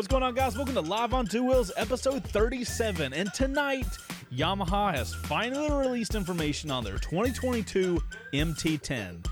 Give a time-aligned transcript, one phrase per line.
[0.00, 0.56] What's going on, guys?
[0.56, 3.12] Welcome to Live on Two Wheels, episode 37.
[3.12, 3.84] And tonight,
[4.32, 8.02] Yamaha has finally released information on their 2022
[8.32, 9.26] MT10.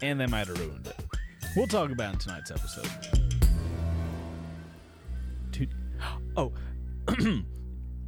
[0.00, 0.96] And they might have ruined it.
[1.54, 2.88] We'll talk about in tonight's episode.
[5.50, 5.74] Dude.
[6.38, 6.54] Oh,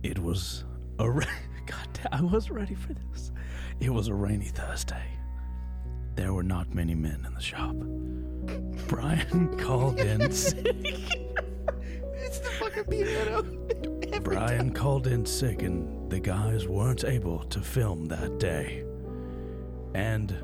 [0.02, 0.64] it was
[1.00, 1.10] a.
[1.10, 1.26] Ra-
[1.66, 3.30] God, I was ready for this.
[3.78, 5.04] It was a rainy Thursday.
[6.14, 7.74] There were not many men in the shop.
[8.88, 11.28] Brian called in sick.
[12.32, 13.42] It's the fucking piano.
[14.22, 18.86] Brian called in sick, and the guys weren't able to film that day.
[19.92, 20.34] And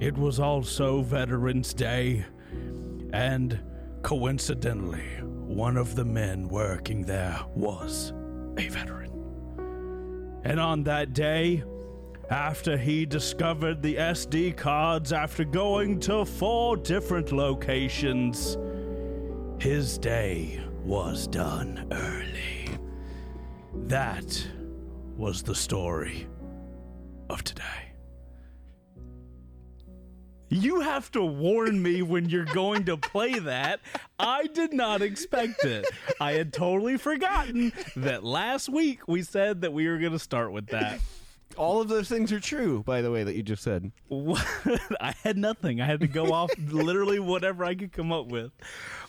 [0.00, 2.24] it was also Veterans Day,
[3.12, 3.60] and
[4.00, 5.04] coincidentally,
[5.44, 8.14] one of the men working there was
[8.56, 9.12] a veteran.
[10.44, 11.64] And on that day,
[12.30, 18.56] after he discovered the SD cards after going to four different locations,
[19.58, 22.68] his day was done early.
[23.88, 24.46] That
[25.16, 26.28] was the story
[27.28, 27.64] of today.
[30.48, 33.80] You have to warn me when you're going to play that.
[34.20, 35.86] I did not expect it.
[36.20, 40.52] I had totally forgotten that last week we said that we were going to start
[40.52, 41.00] with that.
[41.56, 43.90] All of those things are true, by the way, that you just said.
[44.10, 45.80] I had nothing.
[45.80, 48.52] I had to go off literally whatever I could come up with.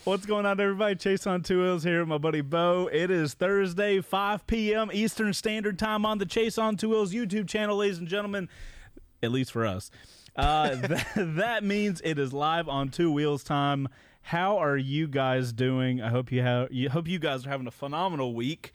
[0.04, 0.94] What's going on, everybody?
[0.94, 2.88] Chase on Two Wheels here my buddy Bo.
[2.92, 4.90] It is Thursday, 5 p.m.
[4.92, 8.48] Eastern Standard Time on the Chase on Two Wheels YouTube channel, ladies and gentlemen.
[9.22, 9.90] At least for us.
[10.34, 13.88] Uh, that, that means it is live on Two Wheels time.
[14.22, 16.00] How are you guys doing?
[16.00, 16.72] I hope you have.
[16.72, 18.72] You hope you guys are having a phenomenal week.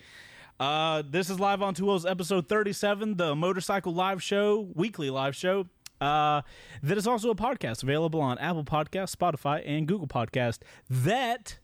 [0.59, 5.35] Uh, this is live on Two Wheels, episode 37, the motorcycle live show, weekly live
[5.35, 5.67] show.
[5.99, 6.41] Uh,
[6.81, 10.59] that is also a podcast available on Apple Podcast, Spotify, and Google Podcast.
[10.89, 11.59] That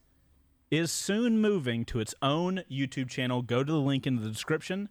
[0.70, 3.42] is soon moving to its own YouTube channel.
[3.42, 4.88] Go to the link in the description.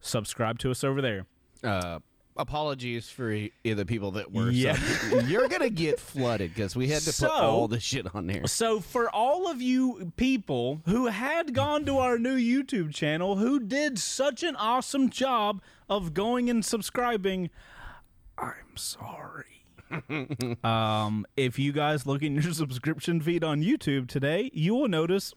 [0.00, 1.26] Subscribe to us over there.
[1.62, 2.00] Uh,
[2.36, 3.30] apologies for
[3.64, 4.50] the people that were.
[4.50, 4.76] Yeah.
[4.76, 8.26] sub- You're gonna get flooded because we had to So- put all the shit on
[8.26, 8.46] there.
[8.46, 13.58] So, for all of you people who had gone to our new YouTube channel, who
[13.60, 17.50] did such an awesome job of going and subscribing,
[18.38, 19.44] I'm sorry.
[20.64, 25.32] um, if you guys look in your subscription feed on YouTube today, you will notice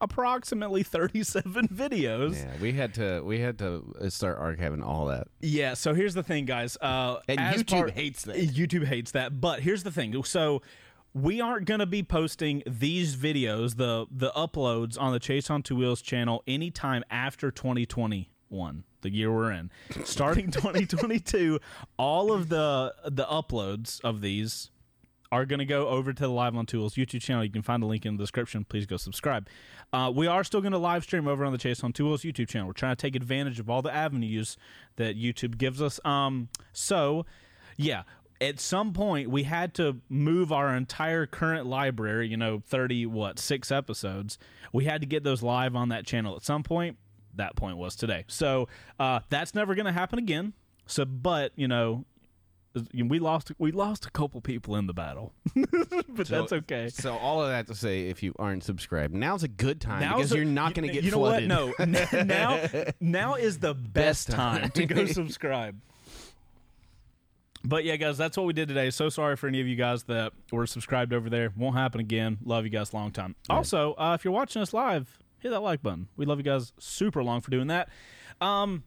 [0.00, 2.36] approximately 37 videos.
[2.36, 5.28] Yeah, we had to we had to start archiving all that.
[5.40, 6.76] Yeah, so here's the thing, guys.
[6.80, 8.36] Uh, And YouTube hates that.
[8.36, 9.40] YouTube hates that.
[9.40, 10.22] But here's the thing.
[10.24, 10.62] So
[11.12, 15.62] we aren't going to be posting these videos, the the uploads on the Chase on
[15.62, 19.70] Two Wheels channel anytime after 2021, the year we're in.
[20.04, 21.58] Starting 2022,
[21.96, 24.70] all of the the uploads of these
[25.32, 27.44] are going to go over to the Live on Two Wheels YouTube channel.
[27.44, 28.64] You can find the link in the description.
[28.64, 29.48] Please go subscribe.
[29.92, 32.22] Uh, we are still going to live stream over on the Chase on Two Wheels
[32.22, 32.68] YouTube channel.
[32.68, 34.56] We're trying to take advantage of all the avenues
[34.96, 35.98] that YouTube gives us.
[36.04, 37.26] Um, so,
[37.76, 38.04] yeah,
[38.40, 42.28] at some point we had to move our entire current library.
[42.28, 44.38] You know, thirty what six episodes.
[44.72, 46.96] We had to get those live on that channel at some point.
[47.34, 48.24] That point was today.
[48.28, 48.68] So
[48.98, 50.52] uh, that's never going to happen again.
[50.86, 52.04] So, but you know,
[52.94, 55.32] we lost we lost a couple people in the battle,
[56.08, 56.88] but So- that's okay.
[56.88, 60.16] So all of that to say, if you aren't subscribed, now's a good time Now's
[60.18, 61.50] because a- you're not going to get You know flooded.
[61.50, 61.88] what?
[61.88, 62.60] No, N- now
[63.00, 64.60] now is the best Best time.
[64.62, 65.80] time to go subscribe.
[67.62, 68.88] But yeah, guys, that's what we did today.
[68.90, 71.52] So sorry for any of you guys that were subscribed over there.
[71.56, 72.38] Won't happen again.
[72.42, 73.34] Love you guys long time.
[73.50, 76.08] Also, uh, if you're watching us live, hit that like button.
[76.16, 77.90] We love you guys super long for doing that.
[78.40, 78.84] Um,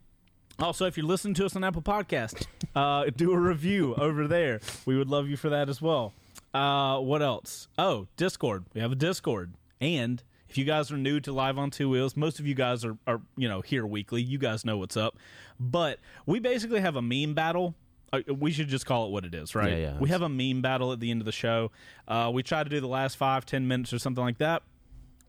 [0.60, 4.60] also, if you're listening to us on Apple Podcast, uh, do a review over there.
[4.86, 6.14] We would love you for that as well.
[6.54, 7.68] Uh, what else?
[7.78, 8.66] Oh, Discord.
[8.74, 9.54] We have a Discord.
[9.82, 12.86] And if you guys are new to Live on Two Wheels, most of you guys
[12.86, 14.22] are, are you know here weekly.
[14.22, 15.18] You guys know what's up.
[15.60, 17.74] But we basically have a meme battle.
[18.12, 19.72] Uh, we should just call it what it is, right?
[19.72, 19.98] Yeah, yeah.
[20.00, 21.72] We have a meme battle at the end of the show.
[22.08, 24.62] Uh, we try to do the last five, ten minutes or something like that.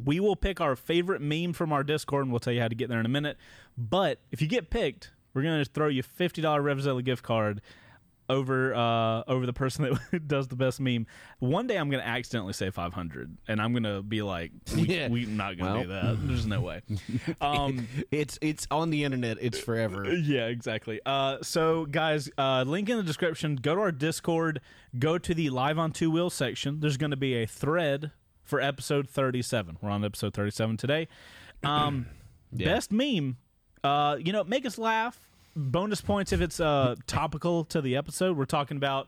[0.04, 2.74] We will pick our favorite meme from our Discord, and we'll tell you how to
[2.74, 3.38] get there in a minute.
[3.78, 7.22] But if you get picked, we're going to throw you a fifty dollar Revzilla gift
[7.22, 7.60] card
[8.30, 11.06] over uh, over the person that does the best meme.
[11.40, 14.82] One day I'm going to accidentally say 500, and I'm going to be like, we,
[14.88, 15.08] Yeah.
[15.08, 15.82] "We're not going to Well.
[15.82, 16.26] do that.
[16.26, 16.80] There's no way."
[17.42, 19.36] Um, it's it's on the internet.
[19.42, 20.10] It's forever.
[20.10, 21.00] yeah, exactly.
[21.04, 23.56] Uh, so, guys, uh, link in the description.
[23.56, 24.60] Go to our Discord.
[24.98, 26.80] Go to the Live on Two Wheels section.
[26.80, 29.76] There's going to be a thread for episode 37.
[29.82, 31.08] We're on episode 37 today.
[31.62, 32.06] Um,
[32.52, 33.36] Best meme.
[33.84, 35.20] Uh, you know, make us laugh.
[35.54, 38.36] Bonus points if it's uh, topical to the episode.
[38.36, 39.06] We're talking about.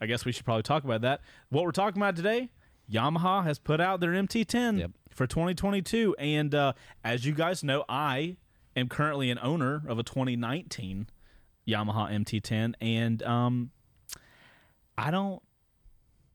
[0.00, 1.22] I guess we should probably talk about that.
[1.48, 2.50] What we're talking about today.
[2.92, 4.78] Yamaha has put out their MT10.
[4.78, 4.90] Yep.
[5.10, 6.14] for 2022.
[6.18, 8.36] And uh, as you guys know, I
[8.76, 11.08] am currently an owner of a 2019
[11.66, 13.70] Yamaha MT10, and um,
[14.98, 15.42] I don't.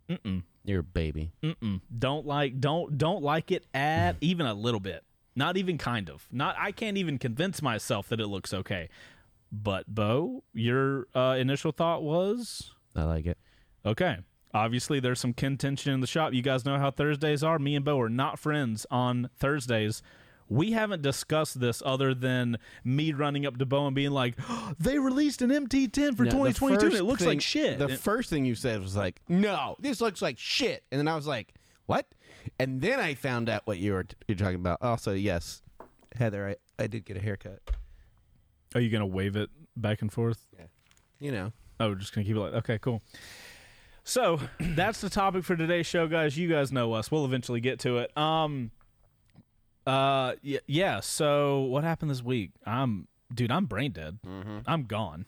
[0.09, 1.31] Mm-mm, You're a baby.
[1.41, 5.03] mm-mm, don't like don't don't like it at even a little bit.
[5.35, 6.27] Not even kind of.
[6.31, 8.89] Not I can't even convince myself that it looks okay.
[9.51, 13.37] But Bo, your uh, initial thought was I like it.
[13.85, 14.17] Okay.
[14.53, 16.33] Obviously, there's some contention in the shop.
[16.33, 17.57] You guys know how Thursdays are.
[17.57, 20.01] Me and Bo are not friends on Thursdays.
[20.49, 24.35] We haven't discussed this other than me running up to Bo and being like,
[24.79, 27.79] they released an MT10 for No, the 2022 and it looks thing- like shit.
[27.79, 31.07] The And- first thing you said was like, "No, this looks like shit," and then
[31.07, 31.53] I was like,
[31.85, 32.05] "What?"
[32.59, 34.79] And then I found out what you were you're talking about.
[34.81, 35.61] Also, yes,
[36.15, 36.47] Heather,
[36.79, 37.59] I, I did get a haircut.
[38.75, 40.47] are you going to wave it back and forth?
[40.57, 40.65] Yeah.
[41.19, 43.01] You know, Oh, we're just going to keep it like Okay, cool.
[44.03, 46.38] So that's the topic for today's show, guys.
[46.38, 47.09] You guys know us.
[47.11, 48.15] We'll eventually get to it.
[48.17, 48.71] Um,
[49.88, 50.99] uh, yeah, yeah.
[50.99, 52.51] So what happened this week?
[52.65, 54.19] I'm, dude, I'm brain dead.
[54.67, 55.25] I'm gone.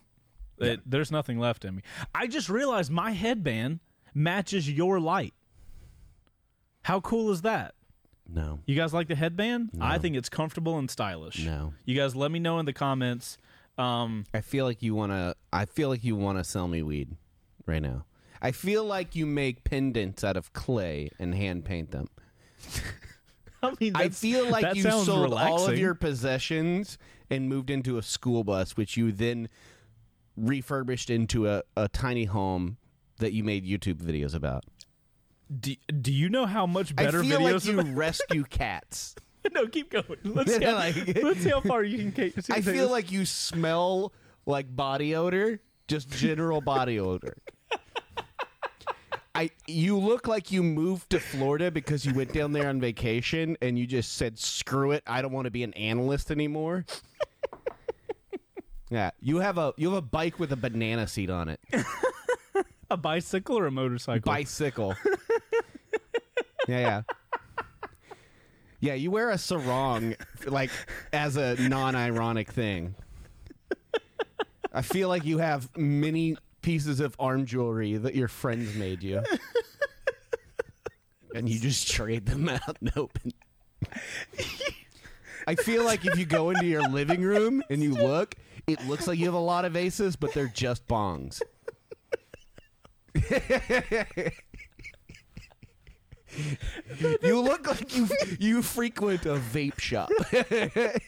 [0.59, 1.81] It, there's nothing left in me.
[2.15, 3.79] I just realized my headband
[4.13, 5.33] matches your light.
[6.83, 7.75] How cool is that?
[8.27, 9.71] no, You guys like the headband?
[9.81, 11.43] I think it's comfortable and stylish.
[11.45, 11.73] no.
[11.85, 13.37] You guys let me know in the comments.
[13.77, 15.35] Um, I feel like you wanna.
[15.51, 17.15] I feel like you wanna sell me weed
[17.65, 18.05] right now.
[18.41, 22.07] I feel like you make pendants out of clay and hand paint them.
[23.63, 26.97] I mean, I feel like you sounds sold all of your possessions
[27.29, 29.47] and moved into a school bus, which you then
[30.35, 32.77] refurbished into a, a tiny home
[33.19, 34.65] that you made YouTube videos about.
[35.59, 37.67] Do, do you know how much better I feel videos?
[37.77, 39.15] like you rescue cats.
[39.53, 40.05] no, keep going.
[40.23, 42.31] Let's see, how, Like- let's see how far you can.
[42.33, 44.13] Take, I feel like you smell
[44.45, 47.37] like body odor, just general body odor.
[49.35, 53.57] I you look like you moved to Florida because you went down there on vacation
[53.63, 56.85] and you just said screw it, I don't want to be an analyst anymore.
[58.89, 61.59] yeah, you have a you have a bike with a banana seat on it.
[62.93, 64.31] A bicycle or a motorcycle.
[64.31, 64.95] Bicycle.
[66.67, 67.01] yeah, yeah.
[68.79, 70.69] Yeah, you wear a sarong like
[71.13, 72.95] as a non-ironic thing.
[74.73, 79.21] I feel like you have many pieces of arm jewelry that your friends made you.
[81.35, 83.31] and you just trade them out and open.
[85.47, 88.35] I feel like if you go into your living room and you look,
[88.67, 91.41] it looks like you have a lot of aces, but they're just bongs.
[97.21, 98.07] you look like you
[98.39, 100.09] you frequent a vape shop.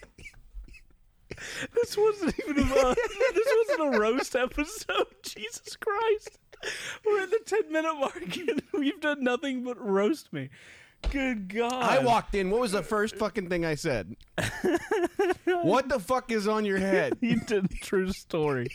[1.74, 2.96] This wasn't even a.
[3.34, 5.08] this wasn't a roast episode.
[5.24, 6.40] Jesus Christ,
[7.06, 10.50] we're at the ten minute mark and we've done nothing but roast me.
[11.12, 11.74] Good God!
[11.74, 12.50] I walked in.
[12.50, 14.16] What was the first fucking thing I said?
[15.46, 17.18] what the fuck is on your head?
[17.22, 18.68] You did true story.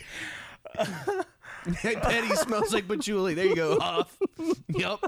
[1.79, 3.33] Hey, Betty smells like patchouli.
[3.33, 3.77] There you go.
[3.79, 4.17] Off.
[4.69, 4.99] Yep.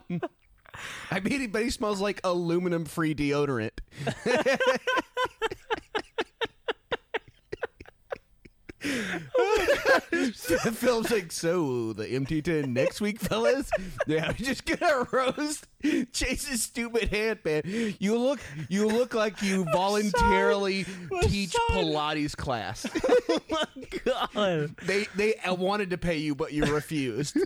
[1.11, 3.71] I bet he, bet he smells like aluminum free deodorant.
[10.73, 13.69] Phil's like, so the MT10 next week, fellas?
[14.07, 15.67] Yeah, we're just gonna roast
[16.11, 17.95] Chase's stupid handband.
[17.99, 21.53] You look, you look like you voluntarily I'm teach.
[21.71, 22.85] Pilates class.
[23.29, 23.65] Oh my
[24.05, 24.75] God!
[24.83, 27.37] They they uh, wanted to pay you, but you refused.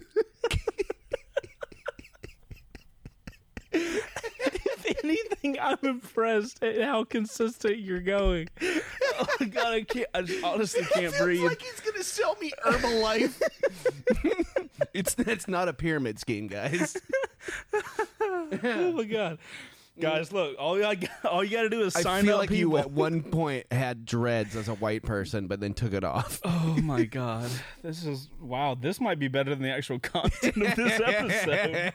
[5.44, 8.50] If I'm impressed at how consistent you're going.
[9.20, 10.08] Oh my God, I can't.
[10.14, 11.44] I just honestly can't Feels breathe.
[11.44, 13.42] like he's gonna sell me Herbalife.
[14.94, 16.98] it's it's not a pyramid scheme, guys.
[18.64, 19.40] oh my god,
[20.00, 20.32] guys!
[20.32, 22.50] Look, all you got, all you got to do is I sign feel up like
[22.50, 22.72] people.
[22.74, 26.40] you at one point had dreads as a white person, but then took it off.
[26.44, 27.50] oh my god,
[27.82, 28.76] this is wow.
[28.80, 31.02] This might be better than the actual content of this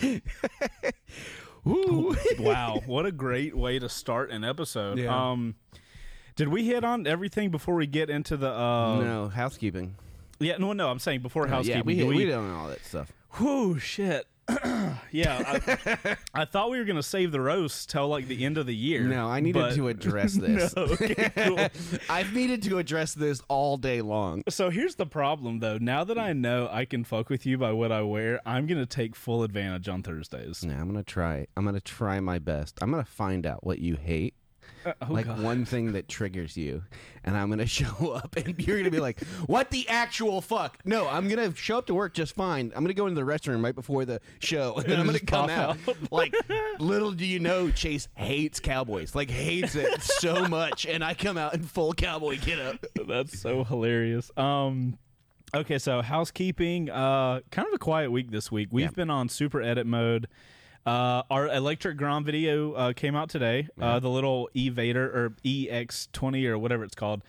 [0.00, 0.22] episode.
[2.38, 4.98] Wow, what a great way to start an episode.
[4.98, 5.30] Yeah.
[5.30, 5.56] Um,
[6.36, 8.50] did we hit on everything before we get into the?
[8.50, 9.96] Uh, no housekeeping.
[10.38, 10.88] Yeah, no, no.
[10.90, 11.78] I'm saying before housekeeping.
[11.78, 13.10] Yeah, we do hit, we, we done all that stuff.
[13.32, 14.26] Whew, shit.
[15.10, 15.58] yeah,
[16.04, 18.74] I, I thought we were gonna save the roast till like the end of the
[18.74, 19.02] year.
[19.02, 20.74] No, I needed but- to address this.
[20.76, 21.58] No, okay, cool.
[22.08, 24.42] I've needed to address this all day long.
[24.48, 25.78] So here's the problem, though.
[25.78, 28.86] Now that I know I can fuck with you by what I wear, I'm gonna
[28.86, 30.64] take full advantage on Thursdays.
[30.64, 31.46] Now I'm gonna try.
[31.56, 32.78] I'm gonna try my best.
[32.80, 34.34] I'm gonna find out what you hate,
[34.86, 35.42] oh, like God.
[35.42, 36.82] one thing that triggers you,
[37.24, 41.08] and I'm gonna show up, and you're gonna be like, "What the actual fuck?" No,
[41.08, 42.72] I'm gonna show up to work just fine.
[42.74, 45.50] I'm gonna go into the restroom right before the show, and then I'm gonna come
[45.50, 45.76] out.
[45.88, 45.96] out.
[46.12, 46.34] like,
[46.78, 51.36] little do you know, Chase hates Cowboys, like hates it so much, and I come
[51.36, 52.84] out in full cowboy get up.
[53.06, 54.30] That's so hilarious.
[54.36, 54.98] Um
[55.54, 58.68] okay, so housekeeping, uh kind of a quiet week this week.
[58.70, 58.90] We've Yeah.
[58.90, 60.28] been on super edit mode.
[60.86, 63.68] Uh our electric Grom video uh came out today.
[63.80, 67.22] Uh the little Evader or EX20 or whatever it's called.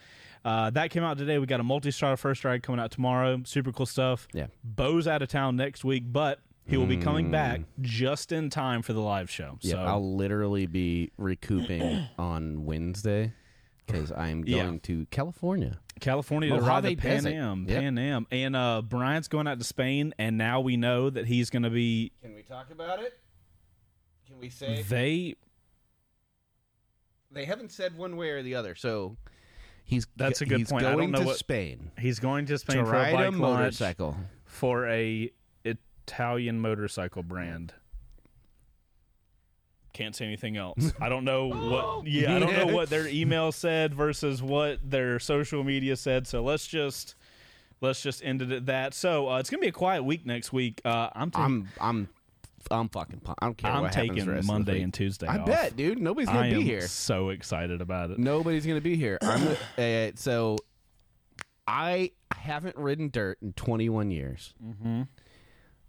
[0.46, 1.40] Uh, that came out today.
[1.40, 3.42] We got a Multistrada first ride coming out tomorrow.
[3.44, 4.30] Super cool stuff.
[4.34, 4.48] Yeah.
[4.64, 8.82] Bo's out of town next week, but he will be coming back just in time
[8.82, 9.58] for the live show.
[9.62, 13.34] Yeah, so I'll literally be recouping on Wednesday
[13.86, 14.64] because I'm Yeah.
[14.64, 15.80] going to California.
[16.00, 17.34] California to ride the Pan Desert.
[17.34, 17.80] Am, Yep.
[17.82, 21.50] Pan Am, and uh, Bryant's going out to Spain, and now we know that he's
[21.50, 22.12] going to be.
[22.22, 23.18] Can we talk about it?
[24.28, 25.36] Can we say They
[27.32, 28.76] they haven't said one way or the other?
[28.76, 29.18] So
[29.84, 30.86] he's That's a good he's point.
[30.86, 33.28] I don't Going know to what- Spain he's going to Spain to for ride a
[33.28, 34.18] a bike launch motorcycle.
[34.46, 35.32] for a
[35.64, 37.74] Italian motorcycle brand.
[39.94, 40.94] Can't say anything else.
[41.02, 42.06] I don't know what.
[42.08, 46.28] Yeah, I don't know what their email said versus what their social media said.
[46.28, 47.16] So let's just
[47.82, 48.94] let's just end it at that.
[48.94, 50.82] So uh, it's gonna be a quiet week next week.
[50.86, 52.10] Uh, I'm taking, I'm I'm
[52.72, 53.20] I'm fucking.
[53.22, 53.40] Pumped.
[53.42, 54.84] I don't care I'm what happens taking the rest of the Monday week.
[54.84, 55.28] and Tuesday.
[55.28, 55.46] I off.
[55.46, 56.00] bet, dude.
[56.00, 56.56] Nobody's gonna be here.
[56.56, 56.88] I be am here.
[56.88, 58.20] so excited about it.
[58.20, 59.18] Nobody's gonna be here.
[59.22, 60.58] I'm uh, so
[61.68, 64.54] I haven't ridden dirt in 21 years.
[64.64, 65.04] Mm-hmm.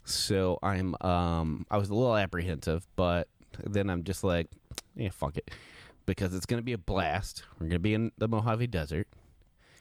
[0.04, 3.28] So I'm um I was a little apprehensive, but
[3.64, 4.48] then I'm just like,
[4.96, 5.50] yeah, fuck it,
[6.06, 7.42] because it's gonna be a blast.
[7.58, 9.08] We're gonna be in the Mojave Desert.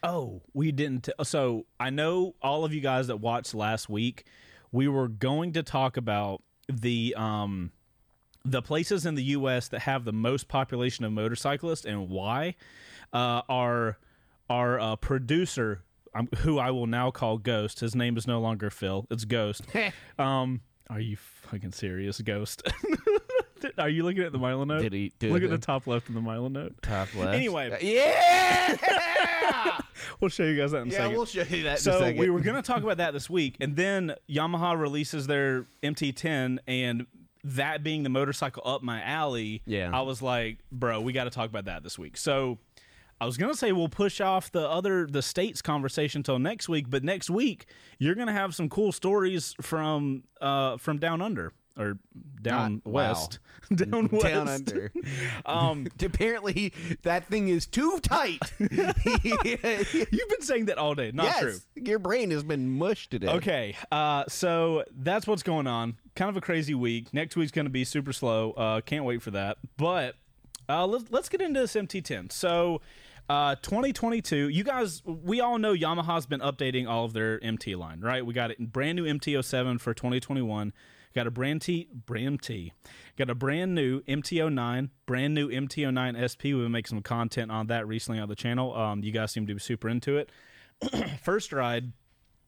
[0.02, 1.04] Oh, we didn't.
[1.04, 4.26] T- so I know all of you guys that watched last week.
[4.70, 7.72] We were going to talk about the um
[8.44, 9.68] the places in the U.S.
[9.68, 12.54] that have the most population of motorcyclists and why.
[13.12, 13.98] Uh, are
[14.50, 15.82] our uh, producer,
[16.14, 17.80] um, who I will now call Ghost.
[17.80, 19.06] His name is no longer Phil.
[19.10, 19.64] It's Ghost.
[20.18, 20.60] um,
[20.90, 22.62] are you fucking serious, Ghost?
[23.78, 24.80] are you looking at the Milanote?
[24.80, 26.74] Did he do Look at the top left of the Milanote.
[26.82, 27.34] top left?
[27.34, 27.76] Anyway.
[27.80, 28.76] yeah,
[30.20, 31.12] We'll show you guys that in a yeah, second.
[31.16, 31.86] we'll show you that.
[31.86, 34.78] in a so we were going to talk about that this week, and then Yamaha
[34.78, 37.06] releases their MT10, and
[37.44, 39.90] that being the motorcycle up my alley, Yeah.
[39.92, 42.16] I was like, bro, we got to talk about that this week.
[42.16, 42.58] So
[43.20, 46.68] I was going to say we'll push off the other the states conversation till next
[46.68, 47.66] week, but next week
[47.98, 51.98] you're going to have some cool stories from uh from down under or
[52.42, 52.92] down wow.
[52.92, 53.38] west,
[53.74, 54.92] down west, down under.
[55.46, 58.40] Um, Apparently, that thing is too tight.
[58.58, 61.10] you've been saying that all day.
[61.12, 61.58] Not yes, true.
[61.76, 63.28] your brain has been mushed today.
[63.28, 65.96] Okay, uh, so that's what's going on.
[66.16, 67.14] Kind of a crazy week.
[67.14, 68.52] Next week's going to be super slow.
[68.52, 69.58] Uh, can't wait for that.
[69.76, 70.16] But
[70.68, 72.32] uh, let's let's get into this MT10.
[72.32, 72.80] So,
[73.28, 74.48] uh, 2022.
[74.48, 78.24] You guys, we all know Yamaha's been updating all of their MT line, right?
[78.24, 80.72] We got a brand new MT07 for 2021.
[81.18, 82.72] Got a brand T, brand T,
[83.16, 86.54] got a brand new MT09, brand new MT09 SP.
[86.54, 88.72] We've been making some content on that recently on the channel.
[88.72, 90.30] Um, you guys seem to be super into it.
[91.20, 91.90] First ride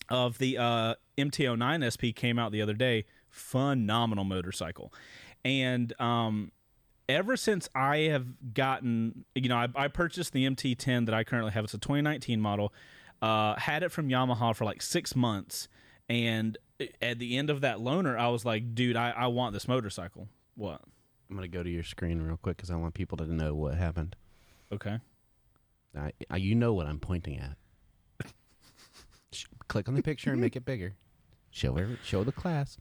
[0.08, 3.06] of the uh, MT09 SP came out the other day.
[3.28, 4.94] Phenomenal motorcycle,
[5.44, 6.52] and um,
[7.08, 11.50] ever since I have gotten, you know, I, I purchased the MT10 that I currently
[11.50, 11.64] have.
[11.64, 12.72] It's a 2019 model.
[13.20, 15.66] Uh, had it from Yamaha for like six months,
[16.08, 16.56] and
[17.02, 20.28] at the end of that loaner, I was like, dude, I, I want this motorcycle.
[20.56, 20.80] What?
[21.28, 23.74] I'm gonna go to your screen real quick because I want people to know what
[23.76, 24.16] happened.
[24.72, 24.98] Okay.
[25.96, 27.56] I, I, you know what I'm pointing at.
[29.32, 30.94] Sh- Click on the picture and make it bigger.
[31.50, 32.76] Show every, show the class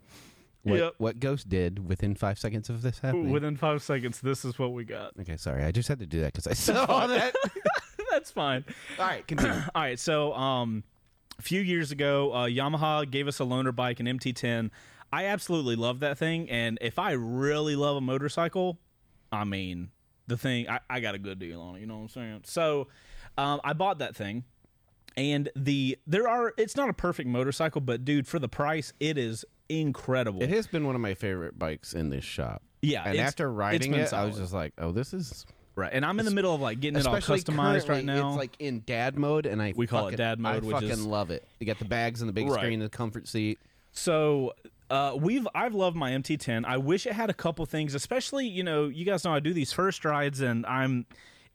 [0.64, 0.94] what, Yep.
[0.98, 3.32] what Ghost did within five seconds of this happening.
[3.32, 5.14] Within five seconds, this is what we got.
[5.22, 7.34] okay, sorry, I just had to do that because I saw that.
[8.12, 8.66] That's fine.
[9.00, 9.54] All right, continue.
[9.76, 10.84] All right, so um,
[11.40, 14.70] a few years ago, uh, Yamaha gave us a loaner bike, an MT10.
[15.12, 18.78] I absolutely love that thing, and if I really love a motorcycle,
[19.32, 19.90] I mean,
[20.28, 21.80] the thing I, I got a good deal on it.
[21.80, 22.42] You know what I'm saying?
[22.44, 22.90] So,
[23.38, 24.44] um, I bought that thing,
[25.18, 29.18] and the there are it's not a perfect motorcycle, but dude, for the price, it
[29.18, 30.44] is incredible.
[30.44, 32.62] It has been one of my favorite bikes in this shop.
[32.82, 35.46] yeah, And after riding it, I was just like, "Oh, this is
[35.80, 38.30] right, and I'm in the middle of like getting it all especially customized right now.
[38.30, 40.74] It's like in dad mode, and I We call it fucking- dad mode, I which
[40.74, 41.48] fucking is- love it.
[41.60, 42.60] You got the bags and the big Right.
[42.60, 43.58] screen, and the comfort seat.
[43.92, 44.54] So
[44.90, 46.66] uh, we've I've loved my MT10.
[46.66, 49.54] I wish it had a couple things, especially you know you guys know I do
[49.54, 51.06] these first rides and I'm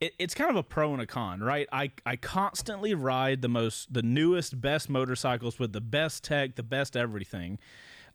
[0.00, 1.68] it, it's kind of a pro and a con, right?
[1.72, 6.62] I I constantly ride the most the newest best motorcycles with the best tech, the
[6.64, 7.58] best everything.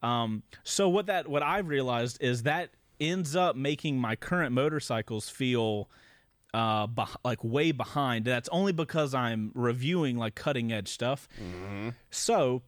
[0.01, 5.29] Um, so what that what I've realized is that ends up making my current motorcycles
[5.29, 5.89] feel
[6.53, 8.25] uh beh- like way behind.
[8.25, 11.27] That's only because I'm reviewing like cutting edge stuff.
[12.10, 12.63] So,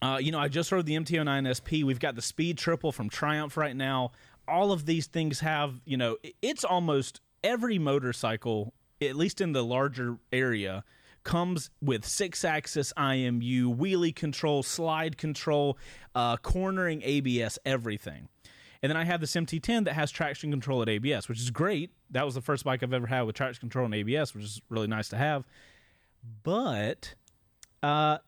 [0.00, 1.84] uh, you know, I just rode the MT09 SP.
[1.84, 4.12] We've got the Speed Triple from Triumph right now.
[4.48, 9.62] All of these things have, you know, it's almost every motorcycle, at least in the
[9.62, 10.82] larger area,
[11.22, 15.78] comes with six axis IMU, wheelie control, slide control,
[16.16, 18.28] uh, cornering ABS, everything.
[18.82, 21.90] And then I have this MT10 that has traction control at ABS, which is great.
[22.10, 24.60] That was the first bike I've ever had with traction control and ABS, which is
[24.68, 25.44] really nice to have.
[26.42, 27.14] But
[27.82, 28.18] uh,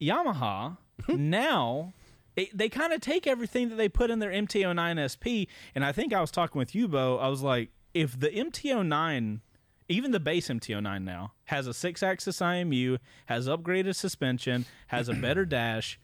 [0.00, 0.76] Yamaha
[1.08, 1.94] now
[2.36, 5.92] it, they kind of take everything that they put in their MT09 SP, and I
[5.92, 7.18] think I was talking with you, Bo.
[7.18, 9.40] I was like, if the MT09,
[9.88, 15.44] even the base MT09 now has a six-axis IMU, has upgraded suspension, has a better
[15.46, 16.00] dash,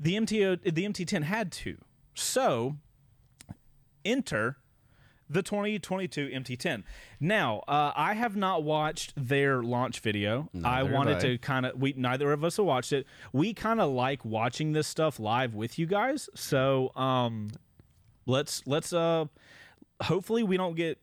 [0.00, 1.78] the MTO the MT10 had to.
[2.16, 2.76] So
[4.04, 4.56] enter
[5.28, 6.84] the 2022 MT10.
[7.20, 10.48] Now, uh, I have not watched their launch video.
[10.54, 11.20] I Neither have wanted I.
[11.20, 13.06] to kind of we neither of us have watched it.
[13.32, 16.28] We kind of like watching this stuff live with you guys.
[16.34, 17.50] So, um
[18.24, 19.26] let's let's uh
[20.02, 20.98] hopefully we don't get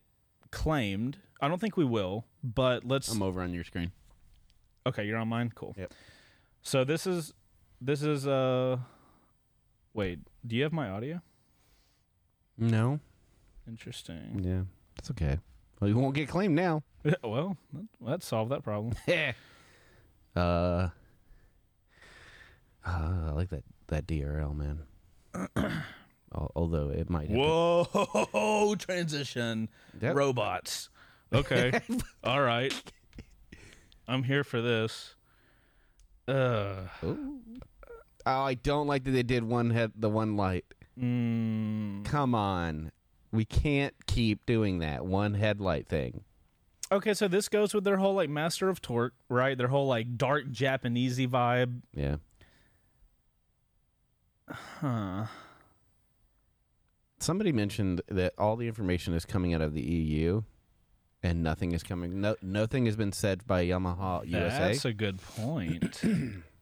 [0.51, 1.17] claimed.
[1.41, 3.91] I don't think we will, but let's I'm over on your screen.
[4.85, 5.51] Okay, you're on mine.
[5.53, 5.75] Cool.
[5.77, 5.93] Yep.
[6.61, 7.33] So this is
[7.81, 8.77] this is uh
[9.93, 11.21] wait, do you have my audio?
[12.57, 12.99] No.
[13.67, 14.41] Interesting.
[14.43, 14.61] Yeah.
[14.95, 15.39] That's okay.
[15.79, 16.83] Well, you won't get claimed now.
[17.23, 18.93] well, that, that solved that problem.
[20.35, 20.89] uh, uh,
[22.85, 24.79] I like that that DRL man.
[26.55, 27.29] Although it might.
[27.29, 29.69] Have Whoa, transition
[30.01, 30.15] Yep.
[30.15, 30.89] robots.
[31.31, 31.79] Okay.
[32.23, 32.73] All right.
[34.07, 35.15] I'm here for this.
[36.27, 37.39] Uh Ooh.
[38.25, 40.65] Oh, I don't like that they did one head the one light.
[40.99, 42.91] mm, Come on,
[43.31, 46.23] we can't keep doing that one headlight thing.
[46.91, 49.57] Okay, so this goes with their whole like master of torque, right?
[49.57, 51.81] Their whole like dark Japanesey vibe.
[51.95, 52.17] Yeah.
[54.49, 55.25] Huh.
[57.19, 60.43] Somebody mentioned that all the information is coming out of the EU,
[61.23, 62.19] and nothing is coming.
[62.19, 64.59] No, nothing has been said by Yamaha USA.
[64.59, 66.01] That's a good point.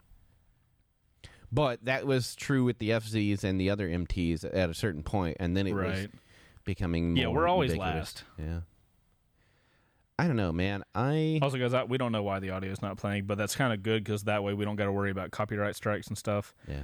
[1.52, 5.38] But that was true with the FZs and the other MTs at a certain point,
[5.40, 6.08] and then it was
[6.64, 7.96] becoming more Yeah, we're always ubiquitous.
[7.96, 8.24] last.
[8.40, 8.60] Yeah.
[10.18, 10.84] I don't know, man.
[10.94, 13.56] I Also, guys, I, we don't know why the audio is not playing, but that's
[13.56, 16.18] kind of good because that way we don't got to worry about copyright strikes and
[16.18, 16.54] stuff.
[16.68, 16.84] yeah.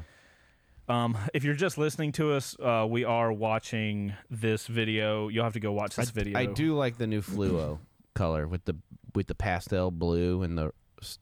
[0.90, 5.28] Um, if you're just listening to us, uh, we are watching this video.
[5.28, 6.40] You'll have to go watch this I, video.
[6.40, 7.80] I do like the new fluo
[8.16, 8.78] color with the
[9.14, 10.72] with the pastel blue and the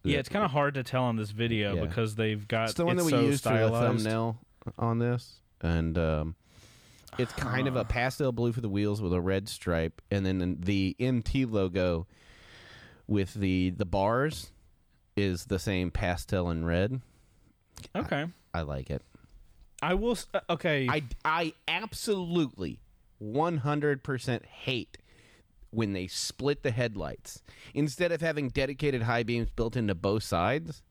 [0.04, 1.82] Yeah, it's kind of hard to tell on this video Yeah.
[1.86, 4.04] because they've got it's the one that we so used for the stylized.
[4.04, 4.38] thumbnail
[4.80, 6.36] on this, and um,
[7.18, 10.58] it's kind of a pastel blue for the wheels with a red stripe, and then
[10.62, 12.08] the MT logo
[13.08, 14.52] with the the bars
[15.16, 17.02] is the same pastel and red.
[17.96, 19.02] Okay, I like it.
[19.82, 20.12] I will.
[20.14, 22.80] s- uh, Okay, I I absolutely
[23.20, 24.98] one hundred percent hate
[25.76, 30.82] when they split the headlights instead of having dedicated high beams built into both sides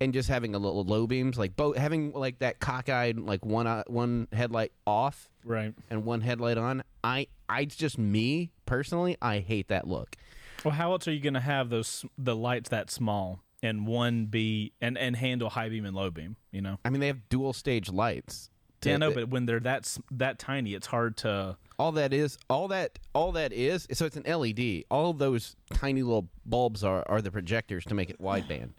[0.00, 3.66] and just having a little low beams like both having like that cockeyed like one
[3.66, 5.72] eye- one headlight off right.
[5.88, 10.16] and one headlight on i i it's just me personally i hate that look
[10.64, 14.26] Well, how else are you going to have those the lights that small and one
[14.26, 16.36] be and and handle high beam and low beam?
[16.52, 16.78] You know.
[16.84, 18.50] i mean they have dual stage lights
[18.82, 21.56] to- Yeah, no, but when they're that that tiny, it's hard to.
[21.78, 26.02] all that is all that all that is so it's an led all those tiny
[26.02, 28.70] little bulbs are are the projectors to make it wideband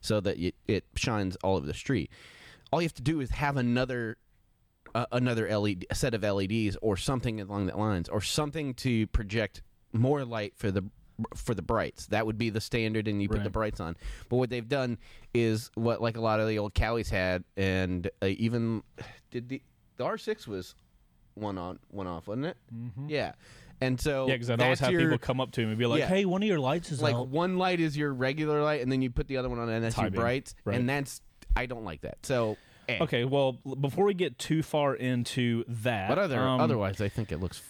[0.00, 2.10] so that it, it shines all over the street
[2.72, 4.16] all you have to do is have another
[4.94, 9.06] uh, another led a set of leds or something along that lines or something to
[9.08, 9.60] project
[9.92, 10.82] more light for the
[11.34, 13.96] for the brights that would be the standard and you put the brights on
[14.28, 14.98] but what they've done
[15.34, 18.82] is what like a lot of the old cowies had and uh, even
[19.30, 19.62] did the
[19.96, 20.74] the r6 was
[21.34, 22.56] one on one off wasn't it
[23.08, 23.32] yeah
[23.82, 25.86] and so Yeah, because I'd always have your- people come up to me and be
[25.86, 26.06] like, Yeah.
[26.08, 28.92] "Hey, one of your lights is like out." one light is your regular light and
[28.92, 30.76] then you put the other one on and that's your brights Right.
[30.78, 31.22] and that's
[31.56, 32.58] i don't like that so
[32.90, 32.98] eh.
[33.00, 37.32] Okay, well, before we get too far into that, but other um, otherwise i think
[37.32, 37.62] it looks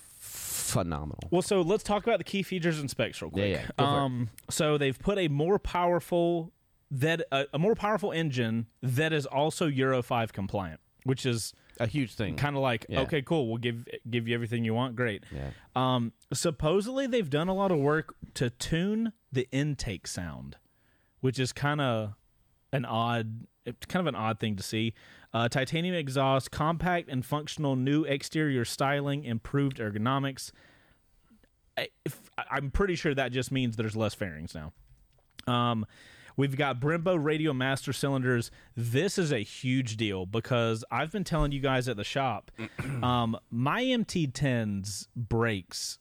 [0.71, 3.51] phenomenal Well, so let's talk about the key features and specs real quick.
[3.51, 3.87] Yeah, yeah, go for it.
[3.87, 6.53] um, so they've put a more powerful
[6.91, 11.87] that a, a more powerful engine that is also Euro five compliant, which is a
[11.87, 13.01] huge thing kind of like Yeah.
[13.03, 15.25] okay, cool, we'll give give you everything you want, great.
[15.35, 20.57] yeah Um, supposedly they've done a lot of work to tune the intake sound,
[21.21, 22.15] which is kind of
[22.73, 24.95] an odd, it's kind of an odd thing to see.
[25.33, 30.51] Uh, titanium exhaust, compact and functional new exterior styling, improved ergonomics.
[31.79, 31.89] I-
[32.51, 34.73] I'm pretty sure that just means there's less fairings now.
[35.47, 35.87] Um,
[36.37, 38.51] we've got Brembo Radial Master cylinders.
[38.77, 42.51] This is a huge deal because I've been telling you guys at the shop,
[43.03, 46.00] um, my MT10's brakes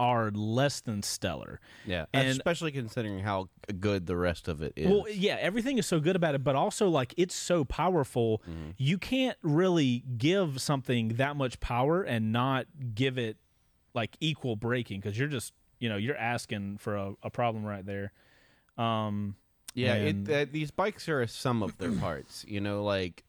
[0.00, 1.60] are less than stellar.
[1.86, 4.88] Yeah, And- especially considering how good the rest of it is.
[4.88, 8.42] Well, yeah, everything is so good about it, but also like it's so powerful.
[8.78, 13.36] You can't really give something that much power and not give it
[13.94, 17.84] like equal braking because you're just you know you're asking for a, a problem right
[17.84, 18.12] there.
[18.78, 19.36] Um,
[19.74, 22.44] yeah, and- it, uh, these bikes are a sum of their parts.
[22.48, 23.22] You know, like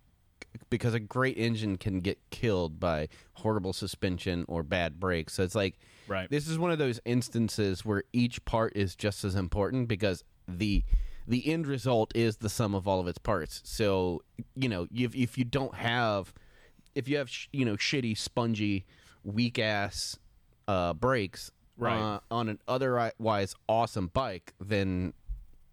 [0.70, 5.34] because a great engine can get killed by horrible suspension or bad brakes.
[5.34, 6.30] So it's like right.
[6.30, 10.84] this is one of those instances where each part is just as important because the
[11.28, 13.62] the end result is the sum of all of its parts.
[13.64, 14.22] So
[14.56, 16.34] you know, if if you don't have
[16.96, 18.86] if you have sh- you know shitty, spongy,
[19.24, 20.18] weak ass
[20.68, 22.00] uh, brakes Right.
[22.00, 25.14] uh, on an otherwise awesome bike, then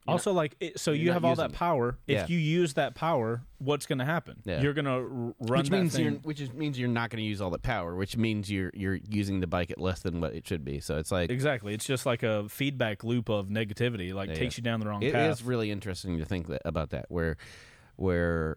[0.08, 1.56] Also, like, it, so you're you have all that it.
[1.56, 1.98] power.
[2.06, 2.26] If Yeah.
[2.28, 4.40] you use that power, what's going to happen?
[4.44, 4.60] Yeah.
[4.62, 6.04] You're going to r- run which means thing.
[6.04, 8.70] you're which is, means you're not going to use all that power, which means you're
[8.74, 10.80] you're using the bike at less than what it should be.
[10.80, 11.74] So it's like Exactly.
[11.74, 14.12] It's just like a feedback loop of negativity.
[14.14, 15.30] Like Yeah, takes you down the wrong It path.
[15.30, 17.36] is really interesting to think that, about that, where
[17.96, 18.56] where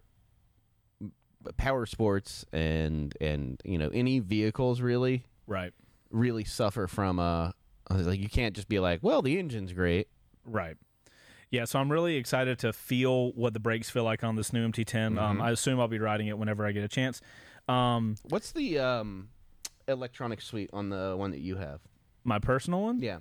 [1.57, 5.73] power sports and and you know any vehicles really right.
[6.11, 7.51] really suffer from uh
[7.89, 10.07] like you can't just be like, well, the engine's great.
[10.45, 10.77] Right.
[11.51, 14.65] Yeah, so I'm really excited to feel what the brakes feel like on this new
[14.67, 15.17] MT10.
[15.19, 15.41] Um, Mhm.
[15.41, 17.21] I assume I'll be riding it whenever I get a chance.
[17.67, 19.29] Um, What's the um
[19.87, 21.81] electronic suite on the one that you have?
[22.23, 23.19] my personal one, Yeah.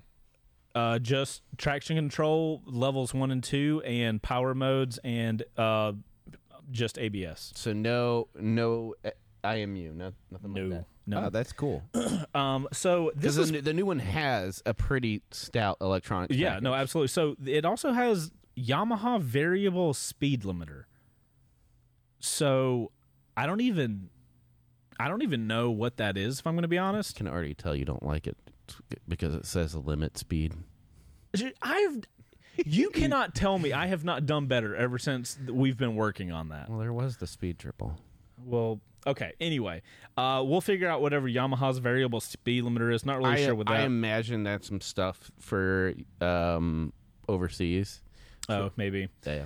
[0.75, 5.93] uh, just traction control levels one and two, and power modes, and uh,
[6.71, 7.53] just ABS.
[7.57, 8.95] So no no
[9.45, 10.85] IMU, no nothing No, like that.
[11.07, 11.25] no.
[11.27, 11.83] Oh, that's cool.
[12.35, 16.31] Um, so this is the, new- the new one has a pretty stout electronic.
[16.33, 16.63] yeah, package.
[16.63, 17.09] no, absolutely.
[17.09, 20.85] So it also has Yamaha variable speed limiter.
[22.21, 22.93] So
[23.37, 24.11] I don't even,
[24.99, 26.41] I don't even know what that is.
[26.41, 27.17] If I'm going to be honest.
[27.17, 28.37] can already tell you don't like it
[29.09, 30.55] because it says limit speed.
[31.63, 32.01] I've
[32.67, 36.51] you cannot tell me I have not done better ever since we've been working on
[36.51, 36.69] that.
[36.69, 37.99] Well, there was the speed triple.
[38.45, 39.33] Well, okay.
[39.41, 39.83] Anyway,
[40.17, 43.05] uh, we'll figure out whatever Yamaha's variable speed limiter is.
[43.05, 43.81] Not really I, sure with that.
[43.81, 46.93] I imagine that's some stuff for um,
[47.29, 48.03] overseas.
[48.49, 49.09] oh, maybe.
[49.27, 49.45] Yeah, yeah.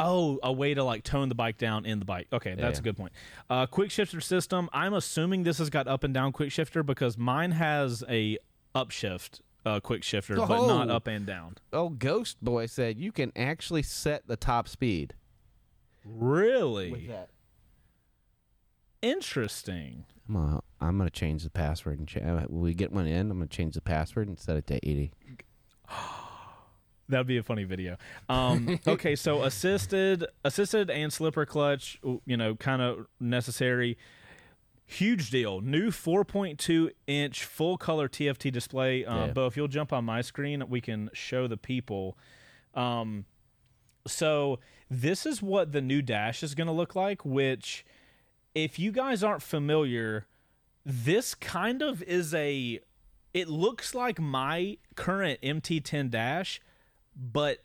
[0.00, 2.28] Oh, a way to like tone the bike down in the bike.
[2.32, 2.80] Okay, that's yeah.
[2.80, 3.12] a good point.
[3.50, 4.68] Uh, quick shifter system.
[4.72, 8.38] I'm assuming this has got up and down quick shifter because mine has a
[8.76, 10.94] upshift uh, quick shifter, but not Oh.
[10.96, 11.56] up and down.
[11.72, 15.14] Oh, Ghost Boy said you can actually set the top speed.
[16.04, 17.30] Really that.
[19.02, 20.04] Interesting.
[20.28, 23.30] I'm gonna, I'm gonna change the password and cha- uh, when we get one in.
[23.30, 25.12] I'm gonna change the password and set it to 80.
[27.10, 27.96] That'd be a funny video.
[28.28, 33.96] Um, okay, so assisted, assisted and slipper clutch, you know, kind of necessary.
[34.84, 35.60] Huge deal.
[35.62, 39.04] New 4.2 inch full color TFT display.
[39.06, 39.32] Uh, Yeah.
[39.32, 42.18] Bo, if you'll jump on my screen, we can show the people.
[42.74, 43.24] Um,
[44.06, 44.58] so
[44.90, 47.24] this is what the new dash is going to look like.
[47.24, 47.86] Which,
[48.64, 50.26] if you guys aren't familiar,
[50.84, 52.80] this kind of is a.
[53.34, 56.60] It looks like my current MT10 dash,
[57.14, 57.58] but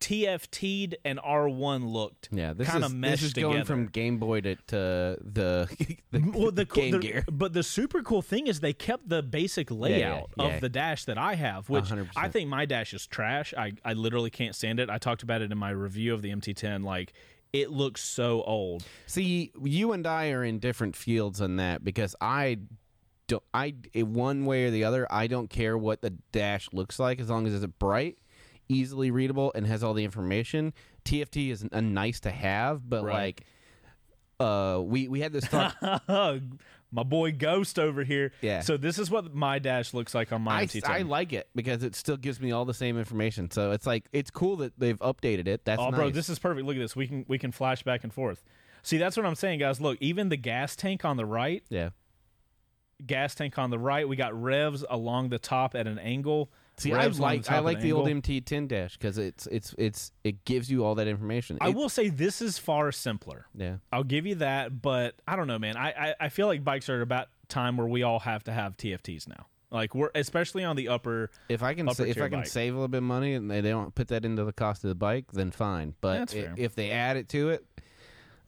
[0.00, 2.28] TFT'd and R1 looked.
[2.32, 3.66] Yeah, this Kinda is meshed this is going together.
[3.66, 7.24] from Game Boy to, to the, the well, the, Game the- Gear.
[7.30, 10.44] but the super cool thing is they kept the basic layout yeah.
[10.44, 12.08] of the dash that I have, which 100%.
[12.16, 13.54] I think my dash is trash.
[13.56, 14.90] I, I literally can't stand it.
[14.90, 16.84] I talked about it in my review of the MT10.
[16.84, 17.12] Like,
[17.60, 18.84] it looks so old.
[19.06, 22.58] See, you and I are in different fields on that because I
[23.28, 23.42] don't.
[23.54, 27.28] I one way or the other, I don't care what the dash looks like as
[27.30, 28.18] long as it's bright,
[28.68, 30.72] easily readable, and has all the information.
[31.04, 33.14] TFT is a nice to have, but Right.
[33.14, 33.44] like,
[34.38, 35.74] uh, we we had this talk.
[36.96, 38.32] my boy Ghost over here.
[38.40, 38.60] Yeah.
[38.60, 40.88] So this is what my dash looks like on my I, MT10.
[40.88, 43.50] I like it because it still gives me all the same information.
[43.50, 45.66] So it's like it's cool that they've updated it.
[45.66, 46.66] That's oh, bro, this is perfect.
[46.66, 46.96] Look at this.
[46.96, 48.42] We can we can flash back and forth.
[48.82, 49.78] See, that's what I'm saying, guys.
[49.78, 51.90] Look, even the gas tank on the right yeah.
[53.04, 54.08] gas tank on the right.
[54.08, 56.50] We got revs along the top at an angle.
[56.78, 58.06] See, I like I like the old.
[58.06, 61.56] MT10 dash because it's it's it's it gives you all that information.
[61.60, 63.46] I will say this is far simpler.
[63.54, 63.76] Yeah.
[63.90, 65.76] I'll give you that, but I don't know, man.
[65.78, 68.76] I, I, I feel like bikes are about time where we all have to have
[68.76, 69.46] TFTs now.
[69.70, 71.30] Like we're especially on the upper.
[71.48, 72.46] If I can sa- if I can bike.
[72.48, 74.84] save a little bit of money and they they don't put that into the cost
[74.84, 75.94] of the bike, then fine.
[76.02, 76.54] But That's i- fair.
[76.58, 77.64] if they add it to it,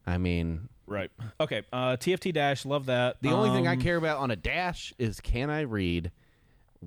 [0.07, 1.11] I mean, Right.
[1.41, 1.63] Okay.
[1.73, 2.65] Uh, TFT dash.
[2.65, 3.17] Love that.
[3.21, 6.13] the only thing I Um, care about on a dash is can I read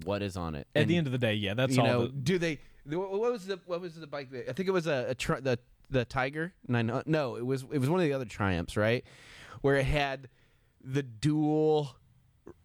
[0.06, 0.68] what is on it.
[0.76, 1.88] At And, the end of the day, yeah, that's you all.
[1.88, 2.60] know, the- do they?
[2.86, 4.32] What was the what was the bike?
[4.32, 6.54] that- I think it was a, a tri- the the Tiger.
[6.68, 9.04] Nine, uh, no, it was it was one of the other Triumphs, right?
[9.62, 10.30] Where it had
[10.84, 11.96] the dual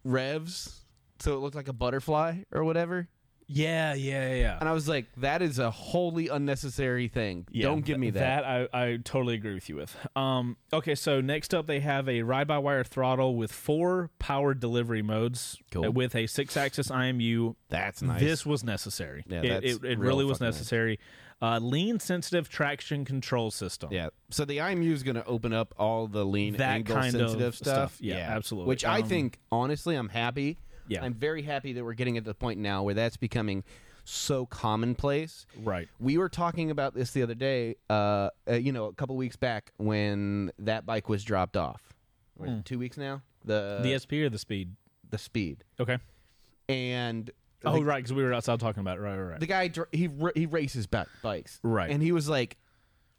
[0.05, 0.85] revs,
[1.19, 3.09] so it looked like a butterfly or whatever.
[3.49, 4.57] Yeah, yeah, yeah.
[4.59, 7.47] And I was like, that is a wholly unnecessary thing.
[7.51, 8.43] Yeah, Don't give me that.
[8.43, 9.97] That I, I totally agree with you with.
[10.17, 15.59] Um, okay, so next up they have a ride-by-wire throttle with four power delivery modes
[15.71, 15.87] Cool.
[15.87, 17.55] uh, with a six-axis IMU.
[17.69, 18.21] That's nice.
[18.21, 19.23] This was necessary.
[19.29, 20.55] Yeah, it, it, it real really was fucking nice.
[20.57, 20.99] necessary.
[21.41, 23.91] Uh, lean-sensitive traction control system.
[23.93, 24.09] Yeah.
[24.31, 27.21] So the IMU is going to open up all the lean That angle kind of
[27.21, 27.67] sensitive stuff.
[27.93, 27.99] stuff.
[28.01, 28.69] Yeah, absolutely.
[28.71, 30.57] Which I Um, think, honestly, I'm happy.
[30.89, 31.05] Yeah.
[31.05, 33.65] I'm very happy that we're getting at the point now where that's becoming
[34.05, 35.47] so commonplace.
[35.63, 35.89] Right.
[35.99, 39.37] We were talking about this the other day, uh, uh, you know, a couple weeks
[39.37, 41.83] back when that bike was dropped off.
[42.39, 42.61] Or Hmm.
[42.61, 43.23] Two weeks now.
[43.45, 44.75] The the SP or the speed?
[45.09, 45.99] the speed Okay.
[46.69, 47.31] and
[47.65, 49.01] Oh, the, right, because we were outside talking about it.
[49.01, 49.41] Right, right, right.
[49.41, 51.91] the guy dr- he r- he races ba- bikes Right.
[51.91, 52.57] and he was like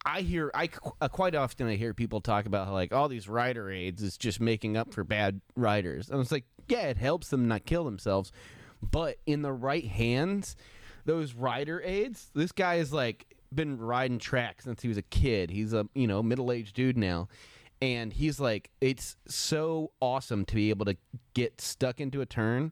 [0.08, 0.70] I hear I
[1.02, 4.17] uh, quite often I hear people talk about how like all these rider aids is
[4.17, 6.10] just making up for bad riders.
[6.10, 8.32] And it's like, yeah, it helps them not kill themselves,
[8.82, 10.56] but in the right hands,
[11.06, 15.50] those rider aids, this guy is like been riding track since he was a kid.
[15.50, 17.28] He's a you know middle aged dude now,
[17.82, 20.96] and he's like, it's so awesome to be able to
[21.34, 22.72] get stuck into a turn.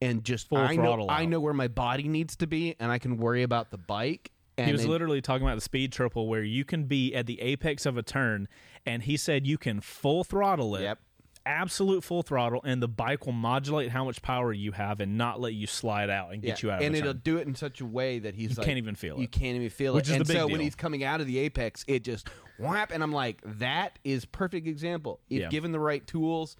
[0.00, 2.90] And just Full I know throttle I know where my body needs to be, and
[2.90, 4.30] I can worry about the bike.
[4.58, 7.26] And he was then- literally talking about the speed triple where you can be at
[7.26, 8.48] the apex of a turn,
[8.84, 10.82] and he said you can full throttle it.
[10.82, 10.98] Yep.
[11.46, 15.40] Absolute full throttle, and the bike will modulate how much power you have and not
[15.40, 17.22] let you slide out and get you out of and it'll turn.
[17.24, 19.20] do it in such a way that he's like You like, can't even feel it.
[19.22, 20.10] You can't even feel Which it.
[20.10, 22.90] is and the big so when he's coming out of the apex, it just whap,
[22.92, 25.20] and I'm like, that is perfect example.
[25.30, 25.48] If Yeah.
[25.48, 26.56] given the right tools,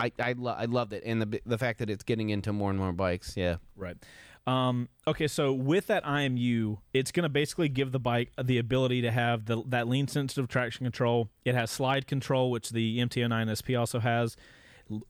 [0.00, 2.70] I I, lo- I loved it, and the the fact that it's getting into more
[2.70, 3.56] and more bikes, yeah.
[3.76, 3.96] Right.
[4.46, 9.00] Um, okay, so with that IMU, it's going to basically give the bike the ability
[9.02, 11.30] to have the, that lean sensitive traction control.
[11.44, 14.36] It has slide control, which the MT09 SP also has.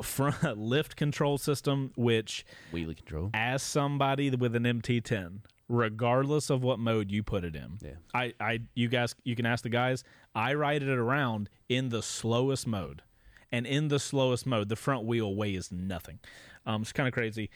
[0.02, 3.30] Front lift control system, which Wheelie control.
[3.34, 7.78] as somebody with an MT10, regardless of what mode you put it in.
[7.82, 7.90] Yeah.
[8.14, 10.04] I, I, you guys, you can ask the guys.
[10.32, 13.02] I ride it around in the slowest mode,
[13.50, 16.20] and in the slowest mode, the front wheel weighs nothing.
[16.66, 17.50] Um, it's kind of crazy.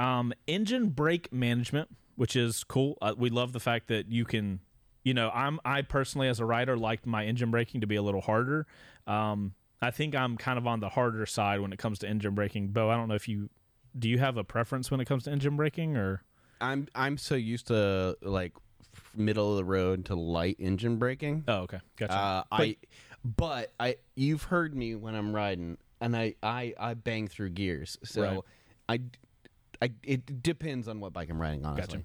[0.00, 2.96] Um, engine brake management, which is cool.
[3.02, 4.60] Uh, we love the fact that you can,
[5.04, 8.02] you know, I'm I personally as a rider like my engine braking to be a
[8.02, 8.66] little harder.
[9.06, 12.34] Um, I think I'm kind of on the harder side when it comes to engine
[12.34, 12.68] braking.
[12.68, 13.50] Bo, I don't know if you
[13.98, 16.22] do you have a preference when it comes to engine braking or
[16.60, 18.52] I'm I'm so used to like
[19.14, 21.44] middle of the road to light engine braking.
[21.48, 22.76] oh okay gotcha Uh, I,
[23.24, 27.98] but I, you've heard me when I'm riding, and I, I, I bang through gears.
[28.04, 28.40] So Right.
[28.88, 29.00] I,
[29.82, 31.64] I, it depends on what bike I'm riding.
[31.64, 32.04] Honestly,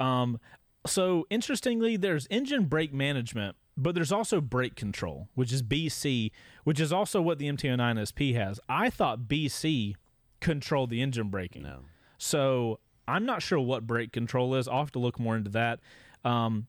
[0.00, 0.38] um
[0.86, 6.30] so interestingly there's engine brake management but there's also brake control which is BC
[6.64, 9.94] which is also what the MT09 SP has I thought BC
[10.40, 11.80] controlled the engine braking no,
[12.18, 12.78] So
[13.08, 14.68] I'm not sure what brake control is.
[14.68, 15.80] I'll have to look more into that.
[16.24, 16.66] Um,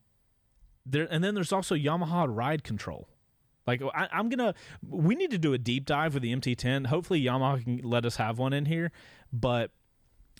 [0.86, 3.08] there and then there's also Yamaha ride control.
[3.66, 4.54] Like I, I'm gonna,
[4.88, 6.86] we need to do a deep dive with the MT10.
[6.86, 8.90] Hopefully Yamaha can let us have one in here,
[9.32, 9.70] but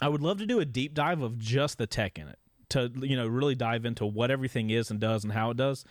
[0.01, 2.39] I would love to do a deep dive of just the tech in it
[2.71, 5.85] to you know really dive into what everything is and does and how it does.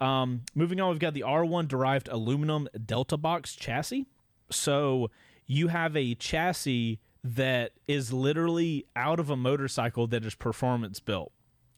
[0.00, 4.06] Um, moving on, we've got the R1 derived aluminum Delta Box chassis.
[4.50, 5.10] So
[5.46, 11.32] you have a chassis that is literally out of a motorcycle that is performance built.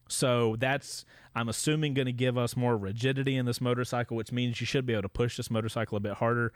[0.09, 4.61] So that's I'm assuming going to give us more rigidity in this motorcycle, which means
[4.61, 6.53] you should be able to push this motorcycle a bit harder.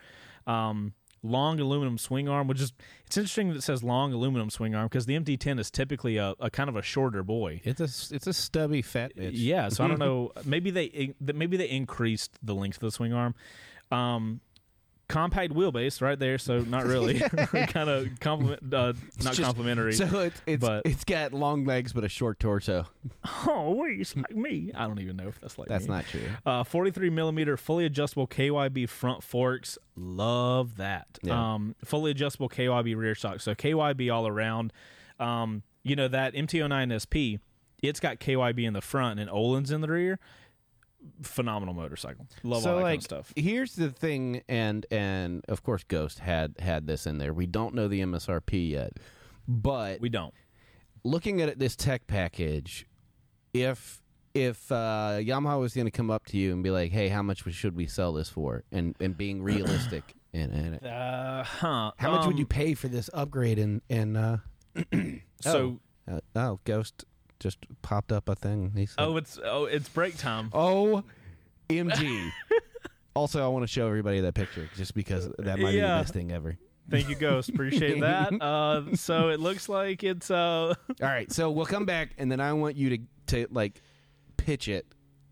[0.47, 0.95] Um,
[1.29, 2.73] long aluminum swing arm, which is
[3.07, 6.35] it's interesting that it says long aluminum swing arm because the MT10 is typically a,
[6.41, 7.61] a kind of a shorter boy.
[7.65, 9.31] it's a, it's a stubby fat bitch.
[9.35, 10.33] Yeah, so I don't know.
[10.45, 13.35] Maybe they maybe they increased the length of the swing arm.
[13.91, 14.41] Um,
[15.09, 17.19] compact wheelbase right there, so not really.
[17.69, 18.93] kind of compliment, uh,
[19.23, 19.95] not just- complimentary.
[19.95, 22.87] So it's it's But- it's got long legs but a short torso.
[23.47, 24.71] oh, wait, it's like me.
[24.75, 25.95] I don't even know if that's like That's me.
[25.95, 26.23] not true.
[26.47, 29.79] Uh, 43 millimeter fully adjustable KYB front forks.
[29.97, 31.07] Love that.
[31.23, 31.55] Yeah.
[31.55, 33.41] Um, fully adjustable KYB rear shock.
[33.41, 34.73] So KYB all around.
[35.19, 37.41] Um, you know, that MT09 SP,
[37.83, 40.19] it's got KYB in the front and Öhlins in the rear.
[41.23, 42.27] Phenomenal motorcycle.
[42.43, 43.33] Love so all that like kind of stuff.
[43.37, 47.33] here's the thing, and and of course Ghost had had this in there.
[47.33, 48.93] We don't know the MSRP yet,
[49.47, 50.35] but We don't.
[51.05, 52.87] looking at this tech package,
[53.55, 54.03] if
[54.35, 57.23] if uh, Yamaha was going to come up to you and be like, "Hey, how
[57.23, 61.93] much should we sell this for?" and and being realistic in, in it, Uh, huh.
[61.97, 64.37] how much would Um, you pay for this upgrade and and uh,
[65.41, 65.81] so
[66.11, 67.05] Uh, oh, Ghost
[67.41, 68.73] just popped up a thing.
[68.77, 70.51] He said, oh, it's oh it's break time.
[70.53, 71.05] oh,
[71.69, 72.31] MG.
[73.15, 75.97] also, I want to show everybody that picture just because that might be Yeah.
[75.99, 76.57] the best thing ever.
[76.91, 77.51] Thank you, Ghost.
[77.51, 78.33] Appreciate that.
[78.41, 82.41] Uh, so it looks like it's uh All right, so we'll come back, and then
[82.41, 82.99] I want you to
[83.29, 83.83] to like
[84.37, 84.87] pitch it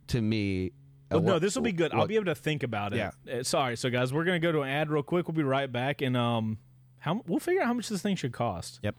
[0.08, 0.72] to me.
[1.10, 1.92] Uh, no, what- this will be good.
[1.92, 2.96] I'll what- be able to think about it.
[2.98, 3.38] Yeah.
[3.38, 3.76] Uh, sorry.
[3.76, 5.28] So, guys, we're gonna go to an ad real quick.
[5.28, 6.58] We'll be right back, and um,
[6.98, 8.80] how we'll figure out how much this thing should cost.
[8.82, 8.96] Yep.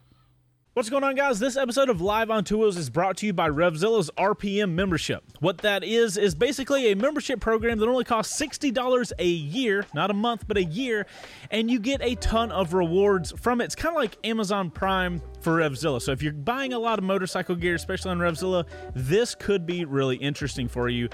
[0.78, 1.40] What's going on, guys?
[1.40, 5.24] This episode of Live on Wheels is brought to you by Revzilla's RPM membership.
[5.40, 9.84] What that is is basically a membership program that only costs sixty dollars a year,
[9.92, 11.08] not a month, but a year,
[11.50, 13.64] and you get a ton of rewards from it.
[13.64, 16.00] It's kind of like Amazon Prime for Revzilla.
[16.00, 18.64] So if you're buying a lot of motorcycle gear, especially on Revzilla,
[18.94, 21.08] this could be really interesting for you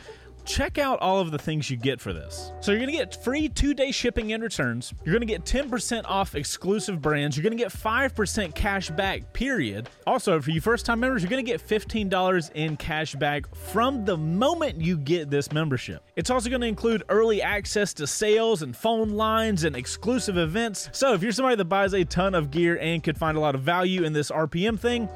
[0.44, 2.52] check out all of the things you get for this.
[2.60, 4.92] So you're going to get free 2-day shipping and returns.
[5.04, 7.36] You're going to get 10% off exclusive brands.
[7.36, 9.88] You're going to get 5% cash back, period.
[10.06, 14.16] Also, for you first-time members, you're going to get $15 in cash back from the
[14.16, 16.02] moment you get this membership.
[16.16, 20.90] It's also going to include early access to sales and phone lines and exclusive events.
[20.92, 23.54] So if you're somebody that buys a ton of gear and could find a lot
[23.54, 25.08] of value in this RPM thing,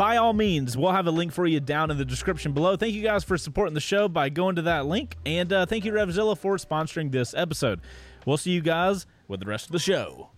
[0.00, 2.74] by all means, we'll have a link for you down in the description below.
[2.74, 5.18] Thank you guys for supporting the show by going to that link.
[5.26, 7.82] And uh, thank you, Revzilla, for sponsoring this episode.
[8.24, 10.30] We'll see you guys with the rest of the show.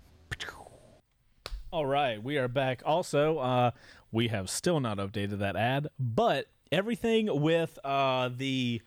[1.71, 2.83] All right, we are back.
[2.85, 3.71] Also, uh,
[4.11, 8.83] we have still not updated that ad, but everything with uh, the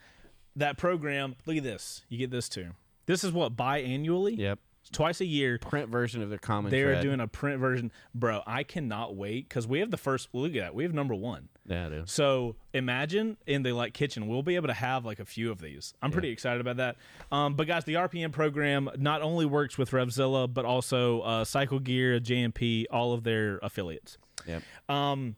[0.58, 1.38] that program.
[1.46, 2.04] Look at this.
[2.10, 2.72] You get this too.
[3.06, 4.38] This is what biannually.
[4.38, 4.60] Yep.
[4.96, 5.58] Twice a year.
[5.60, 6.72] Print version of the common.
[6.72, 7.04] They're Tread.
[7.04, 8.42] doing a print version, bro.
[8.48, 10.30] I cannot wait because we have the first.
[10.32, 10.76] Look at that.
[10.76, 11.50] We have number one.
[11.68, 12.12] Yeah, is.
[12.12, 15.60] So imagine in the like kitchen, we'll be able to have like a few of
[15.60, 15.94] these.
[16.02, 16.96] I'm pretty excited about that.
[17.32, 21.80] Um, but guys, the RPM program not only works with Revzilla, but also uh, Cycle
[21.80, 24.18] Gear, J&P, all of their affiliates.
[24.48, 24.64] Yep.
[24.88, 25.36] Um,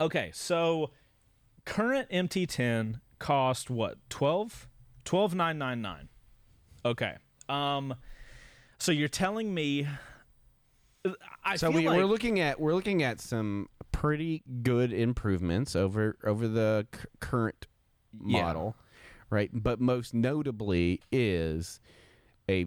[0.00, 0.90] okay, so
[1.66, 4.68] current MT10 cost what 12
[5.04, 6.08] 12999
[6.84, 7.16] okay
[7.48, 7.94] um
[8.78, 9.86] so you're telling me
[11.44, 16.16] I So we, like, we're looking at we're looking at some pretty good improvements over
[16.24, 17.66] over the c- current
[18.24, 18.42] Yeah.
[18.42, 18.76] model,
[19.30, 19.50] right?
[19.52, 21.80] But most notably is
[22.48, 22.66] a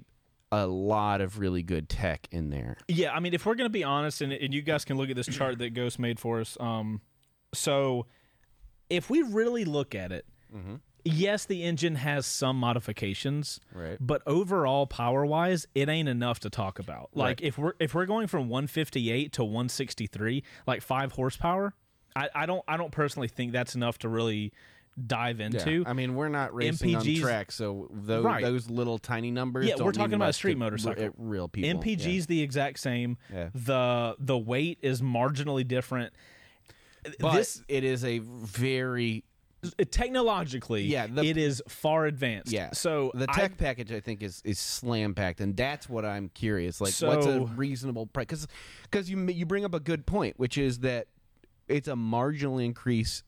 [0.53, 2.77] a lot of really good tech in there.
[2.87, 5.15] Yeah, I mean, if we're gonna be honest, and, and you guys can look at
[5.15, 6.57] this chart that Ghost made for us.
[6.59, 7.01] Um,
[7.53, 8.05] so
[8.89, 10.25] if we really look at it,
[11.03, 13.97] yes, the engine has some modifications, Right.
[13.99, 17.09] But overall, power wise, it ain't enough to talk about.
[17.13, 17.47] Like Right.
[17.47, 21.73] if we're if we're going from 158 to 163, like five horsepower,
[22.15, 24.51] I, I don't I don't personally think that's enough to really
[25.07, 25.83] dive into.
[25.87, 28.43] I mean, we're not racing on MPGs track, so those Right.
[28.43, 29.67] those little tiny numbers.
[29.67, 31.05] Yeah, we're talking about a street motorcycle.
[31.05, 31.79] r- real people.
[31.81, 33.17] MPG's the exact same.
[33.33, 33.49] Yeah.
[33.55, 36.13] The the weight is marginally different.
[37.19, 39.23] but this it is a very
[39.91, 42.51] technologically, Yeah, the- it is far advanced.
[42.51, 42.71] yeah.
[42.73, 46.29] So the I- tech package I think is is slam packed, and that's what I'm
[46.29, 46.81] curious.
[46.81, 48.25] Like, what's a reasonable price?
[48.25, 48.47] Because
[48.83, 51.07] because you you bring up a good point, which is that
[51.67, 53.23] it's a marginal increase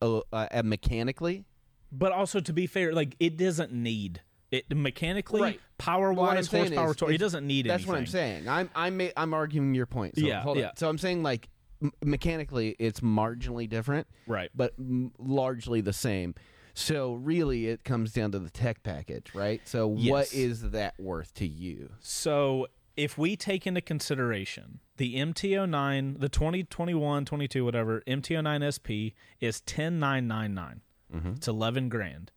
[0.00, 1.44] uh, uh, mechanically.
[1.90, 5.60] but also to be fair, like it doesn't need it mechanically, Right.
[5.78, 7.12] power wise, horsepower, is- torque.
[7.12, 7.68] It doesn't need it.
[7.68, 7.92] That's anything.
[7.92, 8.48] what I'm saying.
[8.48, 10.16] I'm I'm I'm arguing your point.
[10.18, 10.62] So, Yeah, hold on.
[10.62, 10.70] yeah.
[10.76, 11.48] So I'm saying like
[11.82, 14.50] m- mechanically it's marginally different, Right.
[14.54, 16.34] but m- largely the same.
[16.74, 19.60] So really, it comes down to the tech package, right?
[19.68, 20.32] So what Yes.
[20.34, 21.90] is that worth to you?
[22.00, 22.66] So
[22.96, 30.80] if we take into consideration the MT09, the 2021, 22, whatever, MT09 SP is 10999.
[31.12, 31.28] Mm-hmm.
[31.32, 32.30] It's 11 grand.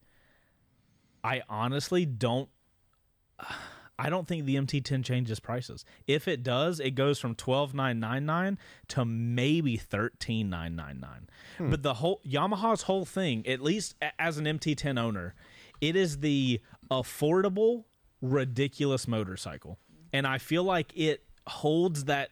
[1.23, 2.49] I honestly don't
[3.97, 5.85] I don't think the MT10 changes prices.
[6.05, 8.57] If it does, it goes from 12999
[8.89, 11.29] to maybe 13999.
[11.57, 11.69] Hmm.
[11.69, 15.33] But the whole Yamaha's whole thing, at least as an MT10 owner,
[15.79, 17.85] it is the affordable
[18.21, 19.79] ridiculous motorcycle.
[20.11, 22.31] And I feel like it holds that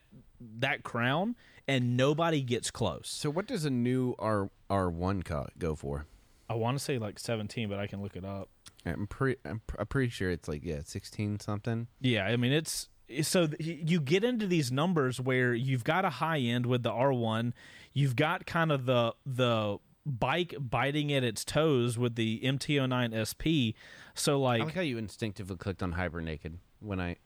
[0.59, 1.35] that crown
[1.67, 3.09] and nobody gets close.
[3.09, 5.23] So what does a new R R one
[5.57, 6.07] go for?
[6.49, 8.49] I want to say like 17, but I can look it up.
[8.85, 11.87] I'm pretty I'm, pr- I'm pretty sure it's like yeah, sixteen something.
[12.01, 12.89] Yeah, I mean it's
[13.21, 17.53] so you get into these numbers where you've got a high end with the R1,
[17.93, 23.77] you've got kind of the the bike biting at its toes with the MT09 SP.
[24.15, 27.17] So I like like how you instinctively clicked on hyper naked when I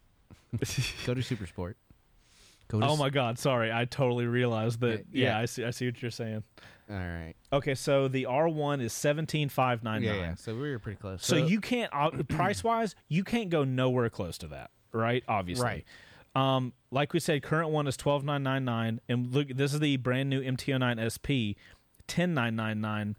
[1.06, 1.78] go to super sport.
[2.68, 3.72] Go to Oh my god, sorry.
[3.72, 5.06] I totally realized that.
[5.12, 5.40] Yeah, Yeah, yeah.
[5.40, 6.44] I see I see what you're saying.
[6.90, 7.34] All right.
[7.52, 10.04] Okay, so the R1 is 17599.
[10.04, 10.36] Yeah, yeah.
[10.36, 11.26] So we were pretty close.
[11.26, 15.24] So, you can't uh, price wise, you can't go nowhere close to that, right?
[15.28, 15.66] Obviously.
[15.66, 15.86] Right.
[16.36, 19.80] Um, like we said, current one is twelve nine nine nine, and look, this is
[19.80, 21.58] the brand new MT09 SP,
[22.06, 23.16] ten nine nine nine.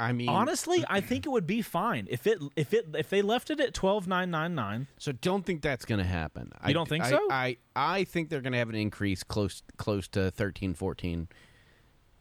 [0.00, 3.20] I mean, Honestly, I think it would be fine if it if it if they
[3.20, 4.86] left it at twelve nine nine nine.
[4.98, 6.50] so don't think that's going to happen.
[6.66, 7.28] You don't think I, so?
[7.30, 11.28] I I think they're going to have an increase close close to 13, 14.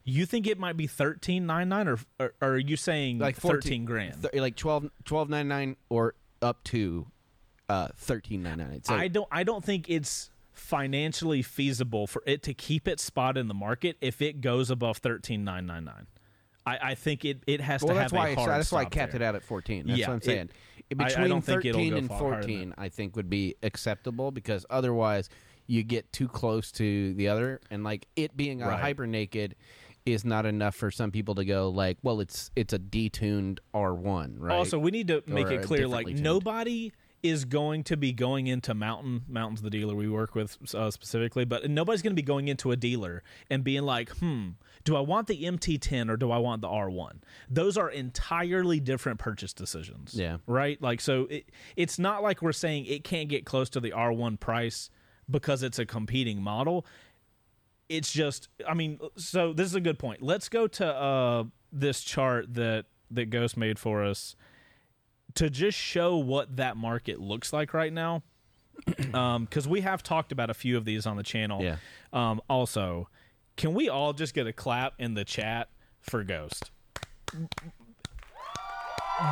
[0.09, 3.35] You think it might be thirteen nine nine, or, or or are you saying like
[3.35, 4.21] 14 thirteen grand?
[4.21, 7.05] th- like 12 12.99 or up to
[7.69, 8.87] uh 13.99.
[8.87, 13.37] So I don't I don't think it's financially feasible for it to keep its spot
[13.37, 16.07] in the market if it goes above thirteen nine nine nine.
[16.65, 18.71] I, I think it, it has well, to that's have why a I, hard that's
[18.71, 19.21] why I capped there.
[19.21, 19.87] it out at 14.
[19.87, 20.49] That's Yeah, what I'm it- saying.
[20.51, 20.55] I-
[20.91, 25.29] I Between it'll 13 go and 14, I think would be acceptable because otherwise
[25.67, 28.79] you get too close to the other and like it being a Right.
[28.79, 29.55] hyper naked
[30.13, 34.35] is not enough for some people to go like, well, it's it's a detuned R1,
[34.37, 34.55] right?
[34.55, 36.21] Also, we need to make Or it clear like tuned.
[36.23, 36.91] nobody
[37.21, 39.23] is going to be going into Mountain.
[39.27, 42.71] Mountain's the dealer we work with uh, specifically, but nobody's going to be going into
[42.71, 44.51] a dealer and being like, "Hmm,
[44.85, 47.17] do I want the MT10 or do I want the R1?"
[47.49, 50.13] Those are entirely different purchase decisions.
[50.15, 50.37] Yeah.
[50.47, 50.81] Right?
[50.81, 54.39] Like so it, it's not like we're saying it can't get close to the R1
[54.39, 54.89] price
[55.29, 56.85] because it's a competing model.
[57.89, 60.21] It's just I mean, so this is a good point.
[60.21, 64.35] Let's go to uh this chart that that Ghost made for us
[65.35, 68.23] to just show what that market looks like right now.
[69.13, 71.61] Um, because we have talked about a few of these on the channel.
[71.61, 71.77] Yeah.
[72.13, 73.09] Um, also,
[73.57, 75.67] can we all just get a clap in the chat
[75.99, 76.71] for Ghost?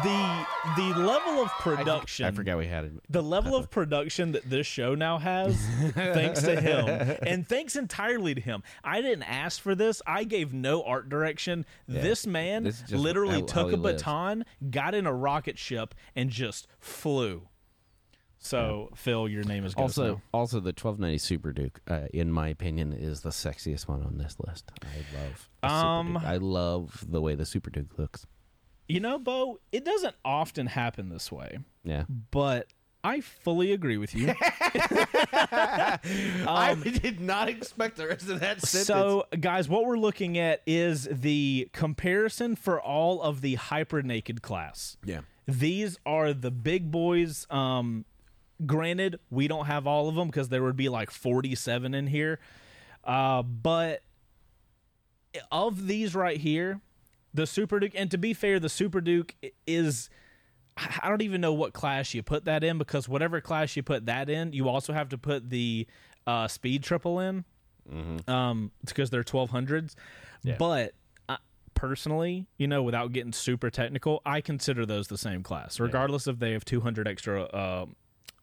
[0.04, 2.92] The the level of production I forgot we had it.
[3.10, 5.56] the level of production that this show now has,
[5.94, 8.64] thanks to him, and thanks entirely to him.
[8.84, 10.02] I didn't ask for this.
[10.06, 11.66] I gave no art direction.
[11.88, 14.04] This man This just literally how- how took he a lives.
[14.04, 17.48] baton, got in a rocket ship, and just flew.
[18.40, 20.22] So, Phil, your name is Also, now.
[20.34, 24.36] also the 1290 Super Duke, uh, in my opinion, is the sexiest one on this
[24.46, 24.70] list.
[24.84, 25.50] I love.
[25.72, 26.18] Um.
[26.18, 28.28] I love the way the Super Duke looks.
[28.88, 32.04] You know, Bo, it doesn't often happen this way, Yeah.
[32.32, 32.68] but
[33.04, 34.30] I fully agree with you.
[34.32, 34.36] um,
[36.48, 38.88] I did not expect the rest of that sentence.
[38.88, 44.42] So, guys, what we're looking at is the comparison for all of the hyper naked
[44.42, 44.98] class.
[45.04, 45.22] yeah.
[45.50, 47.48] These are the big boys.
[47.50, 48.04] Um,
[48.66, 52.40] granted, we don't have all of them because there would be like 47 in here.
[53.06, 54.02] Uh, but
[55.50, 56.82] of these right here,
[57.38, 59.34] the Super Duke, and to be fair, the Super Duke
[59.66, 60.10] is.
[61.02, 64.06] I don't even know what class you put that in because whatever class you put
[64.06, 65.88] that in, you also have to put the
[66.28, 67.46] uh, speed triple in
[68.28, 69.96] um, because they're 1200s.
[70.60, 70.94] But
[71.30, 71.38] uh,
[71.74, 76.38] personally, you know, without getting super technical, I consider those the same class, regardless if
[76.38, 77.86] they have 200 extra uh,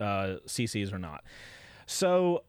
[0.01, 1.22] uh, CCs or not.
[1.86, 2.42] So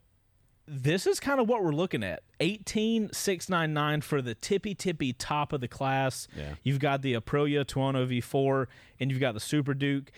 [0.67, 5.61] this is kind of what we're looking at 18699 for the tippy tippy top of
[5.61, 6.55] the class Yeah.
[6.63, 8.67] you've got the aprilia tuono v4
[8.99, 10.11] and you've got the super duke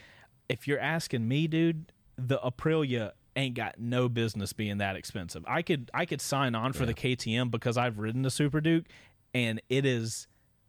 [0.50, 5.62] if you're asking me dude the aprilia ain't got no business being that expensive i
[5.62, 8.86] could i could sign on for the ktm because i've ridden the super duke
[9.34, 10.28] and it is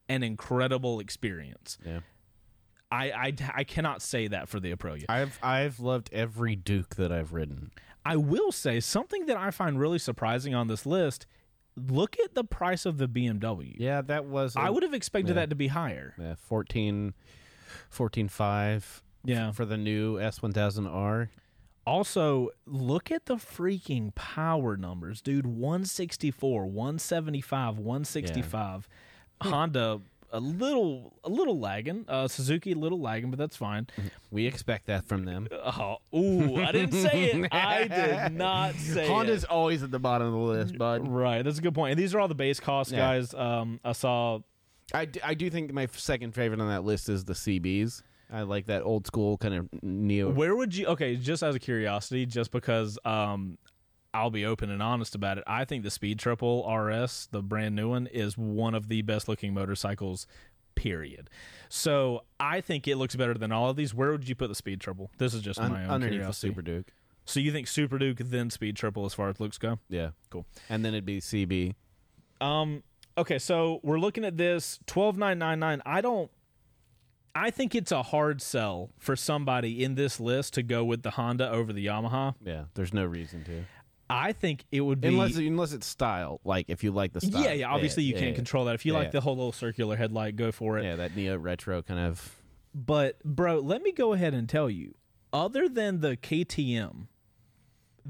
[0.09, 2.01] an incredible experience Yeah.
[2.91, 5.05] I, I, I cannot say that for the Aprilia.
[5.11, 7.71] I've I've loved every Duke that I've ridden.
[8.05, 11.27] I will say something that I find really surprising on this list.
[11.77, 13.77] Look at the price of the BMW.
[13.79, 14.57] Yeah, that was.
[14.57, 15.43] I would have expected yeah.
[15.43, 16.15] that to be higher.
[16.19, 17.15] Yeah, 14,
[17.93, 19.53] 14.5 Yeah.
[19.53, 21.29] for the new S1000R.
[21.87, 25.47] Also, look at the freaking power numbers, dude.
[25.47, 28.89] 164, 175, 165.
[29.41, 30.01] Honda
[30.33, 32.05] a little a little lagging.
[32.09, 33.87] Uh, Suzuki a little lagging, but that's fine.
[34.31, 35.49] We expect that from them.
[35.53, 37.49] Oh, ooh, I didn't say it.
[37.53, 39.09] I did not say it.
[39.11, 41.07] Honda's always at the bottom of the list, bud.
[41.09, 41.93] Right, that's a good point.
[41.93, 42.99] And these are all the base costs, Yeah.
[42.99, 43.35] guys.
[43.35, 44.41] Um, I saw
[44.95, 48.03] I, d- I do think my second favorite on that list is the CBs.
[48.31, 50.31] I like that old school kind of neo.
[50.31, 50.87] Where would you?
[50.89, 53.57] Okay, just as a curiosity, just because um,
[54.19, 55.45] I'll be open and honest about it.
[55.47, 59.29] I think the Speed Triple RS, the brand new one, is one of the best
[59.29, 60.27] looking motorcycles.
[60.75, 61.29] Period.
[61.69, 63.93] So I think it looks better than all of these.
[63.95, 65.11] Where would you put the Speed Triple?
[65.19, 66.33] This is just un- my own underneath the.
[66.33, 66.93] Super Duke.
[67.25, 69.79] So you think Super Duke then Speed Triple as far as looks go?
[69.89, 70.47] Yeah, Cool.
[70.69, 71.75] and then it'd be CB.
[72.41, 72.83] Um.
[73.17, 75.83] Okay, so we're looking at this twelve nine nine nine.
[75.85, 76.31] I don't.
[77.35, 81.11] I think it's a hard sell for somebody in this list to go with the
[81.11, 82.35] Honda over the Yamaha.
[82.45, 83.65] Yeah, there's no reason to.
[84.11, 87.43] I think it would be Unless unless it's style, like if you like the style.
[87.43, 87.69] yeah, yeah.
[87.71, 88.37] Obviously, you yeah, can't yeah.
[88.37, 88.75] control that.
[88.75, 89.13] If you Yeah, like yeah.
[89.13, 90.85] the whole little circular headlight, go for it.
[90.85, 92.37] Yeah, that neo retro kind of.
[92.75, 94.95] But bro, let me go ahead and tell you.
[95.33, 97.09] Other than the KTM,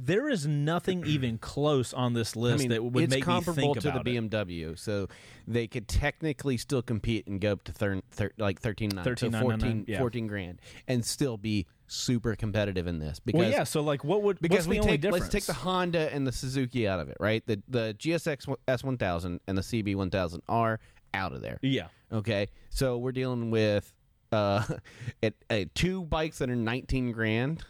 [0.01, 3.79] there is nothing even close on this I list mean, that would make me think
[3.81, 4.31] to about the it.
[4.31, 5.09] BMW, so
[5.47, 9.11] they could technically still compete and go up to thir- thir- like 13 nine, so
[9.11, 9.99] 13,999, 14, yeah.
[9.99, 13.19] 14 grand, and still be super competitive in this.
[13.19, 13.65] Because Well, yeah.
[13.65, 15.23] So like, what would because we take difference?
[15.23, 17.43] let's take the Honda and the Suzuki out of it, right?
[17.47, 20.81] The the GSX S1000 and the CB 1000 are
[21.15, 21.59] out of there.
[21.63, 21.89] yeah.
[22.13, 23.93] Okay, so we're dealing with
[24.33, 24.63] uh,
[25.23, 27.65] at, uh two bikes that are 19 grand,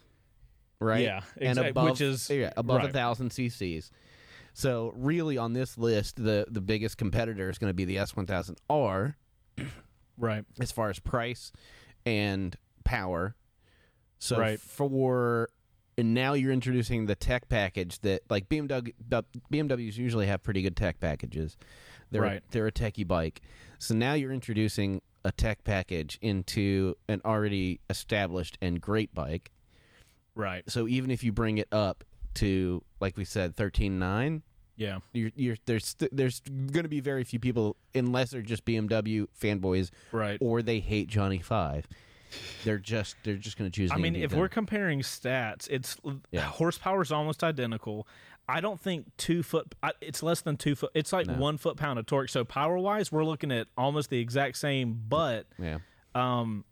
[0.81, 1.03] right?
[1.03, 2.93] Yeah, and above which is- yeah, above a right.
[2.93, 3.91] thousand CCs.
[4.55, 9.15] So really, on this list, the the biggest competitor is going to be the S1000R
[10.19, 10.45] Right.
[10.61, 11.53] as far as price
[12.05, 13.37] and power.
[14.19, 14.59] So Right.
[14.61, 15.49] for
[15.97, 18.93] and now you're introducing the tech package that like BMW
[19.53, 21.57] BMWs usually have pretty good tech packages.
[22.11, 22.39] They're Right.
[22.39, 23.41] a, they're a techie bike.
[23.79, 29.53] So now you're introducing a tech package into an already established and great bike.
[30.39, 30.63] Right.
[30.71, 34.43] So even if you bring it up to like we said 13.9
[34.77, 34.99] Yeah.
[35.13, 39.27] you're, you're there's st- there's going to be very few people unless they're just BMW
[39.41, 40.39] fanboys Right.
[40.41, 41.89] or they hate Johnny Five.
[42.63, 43.91] They're just they're just going to choose.
[43.91, 45.97] I mean, if we're comparing stats, it's
[46.31, 46.43] Yeah.
[46.43, 48.07] horsepower is almost identical.
[48.51, 49.75] I don't think two foot.
[50.01, 50.91] It's less than two foot.
[50.95, 51.35] It's like No.
[51.35, 52.29] one foot pound of torque.
[52.29, 55.03] So power wise, we're looking at almost the exact same.
[55.09, 55.79] But yeah,
[56.15, 56.65] um,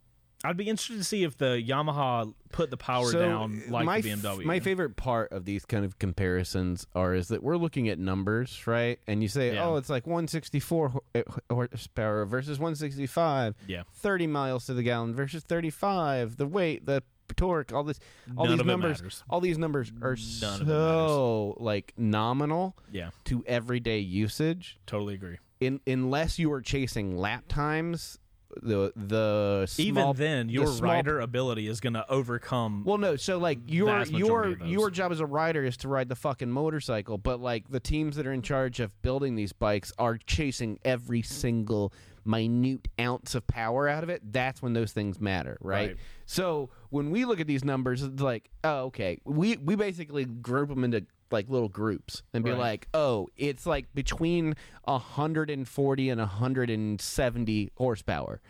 [0.47, 4.01] I'd be interested to see if the Yamaha put the power So, down like my
[4.01, 4.45] the f- BMW.
[4.45, 8.67] my favorite part of these kind of comparisons are is that we're looking at numbers,
[8.67, 8.99] right?
[9.07, 9.67] And you say, Yeah.
[9.67, 13.55] oh, it's like 164 ho- eh, horsepower versus 165.
[13.67, 13.83] Yeah.
[13.95, 16.37] 30 miles to the gallon versus 35.
[16.37, 17.03] The weight, the
[17.35, 17.99] torque, all this,
[18.37, 23.99] all None these numbers, all these numbers are None so like nominal Yeah, to everyday
[23.99, 24.79] usage.
[24.87, 25.39] totally agree.
[25.59, 28.19] In, unless you are chasing lap times,
[28.63, 32.83] the the small, Even then, the your small- rider ability is going to overcome.
[32.85, 33.17] Well, no.
[33.17, 37.19] So like your your your job as a rider is to ride the fucking motorcycle,
[37.19, 41.23] but like the teams that are in charge of building these bikes are chasing every
[41.23, 41.93] single
[42.25, 44.21] minute ounce of power out of it.
[44.33, 45.91] That's when those things matter, right?
[45.91, 45.97] Right.
[46.27, 50.69] So when we look at these numbers, it's like, oh, okay, we we basically group
[50.69, 52.59] them into like little groups and be Right.
[52.59, 54.55] like, oh, it's like between
[54.85, 58.41] 140 and 170 horsepower.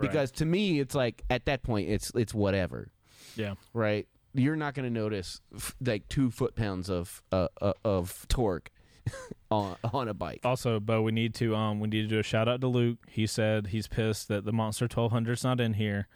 [0.00, 2.90] Because to me, it's like at that point, it's it's whatever
[3.36, 4.06] yeah, right?
[4.32, 8.70] You're not going to notice f- like two foot pounds of uh, uh, of torque
[9.50, 10.40] on on a bike.
[10.44, 12.98] Also, Bo, we need to um we need to do a shout out to Luke.
[13.08, 16.08] He said he's pissed that the Monster 1200's not in here,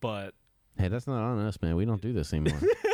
[0.00, 0.34] but
[0.76, 1.76] Hey, that's not on us, man.
[1.76, 2.60] We don't do this anymore.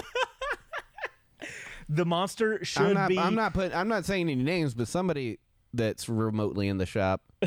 [1.92, 3.08] the Monster should I'm not.
[3.08, 3.18] be.
[3.18, 3.74] I'm not putting.
[3.76, 5.38] I'm not saying any names, but somebody
[5.74, 7.20] that's remotely in the shop.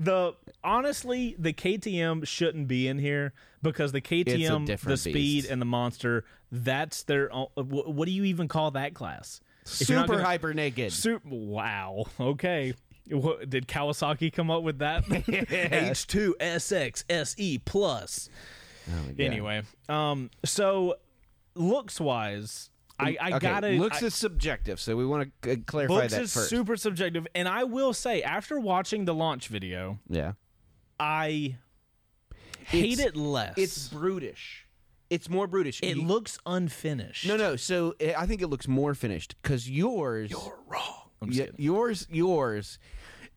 [0.00, 5.50] the honestly the KTM shouldn't be in here because the KTM, the different Speed, beast.
[5.50, 6.24] and the Monster.
[6.50, 7.32] That's their.
[7.32, 9.40] own- What do you even call that class?
[9.80, 10.92] If you're not Super gonna- hyper naked.
[10.92, 12.04] Super, wow.
[12.20, 12.74] Okay.
[13.10, 15.04] What, did Kawasaki come up with that?
[15.04, 18.30] H2 SX SE plus.
[18.88, 19.20] Oh God.
[19.20, 20.94] Anyway, um, so
[21.54, 25.94] looks wise, I, I okay, gotta looks I, is subjective, so we want to clarify
[25.94, 26.48] looks that is first.
[26.48, 30.32] super subjective, and I will say after watching the launch video, yeah,
[31.00, 31.56] I
[32.66, 33.54] hate It's- it less.
[33.56, 34.66] it's brutish.
[35.10, 35.80] It's more brutish.
[35.82, 37.26] it You- looks unfinished.
[37.26, 37.56] no, no.
[37.56, 40.30] So eh, I think it looks more finished because yours.
[40.30, 41.10] you're wrong.
[41.20, 42.88] I'm just Yeah, yours, yours, y-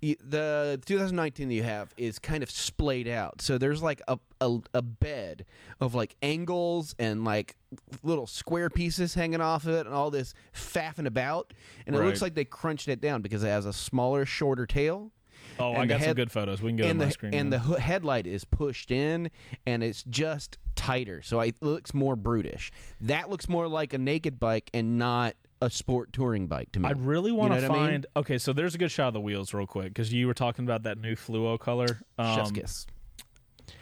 [0.02, 3.42] the 2019 that you have is kind of splayed out.
[3.42, 5.46] So there's like a, a a bed
[5.80, 7.56] of like angles and like
[8.04, 11.54] little square pieces hanging off of it, and all this faffing about.
[11.86, 15.12] And it looks like they crunched it down because it has a smaller, shorter tail.
[15.60, 16.62] Oh, I got some good photos.
[16.62, 17.34] We can go and the screen.
[17.34, 17.58] and now.
[17.58, 19.32] the headlight is pushed in,
[19.66, 21.22] and it's just tighter.
[21.24, 22.72] So it looks more brutish.
[23.02, 26.88] That looks more like a naked bike and not a sport touring bike to me.
[26.88, 27.90] I really want to know what I mean?
[27.92, 28.06] find.
[28.16, 30.66] Okay, so there's a good shot of the wheels, real quick, because you were talking
[30.66, 31.88] about that new fluo color.
[32.20, 32.88] Chef's Um, kiss.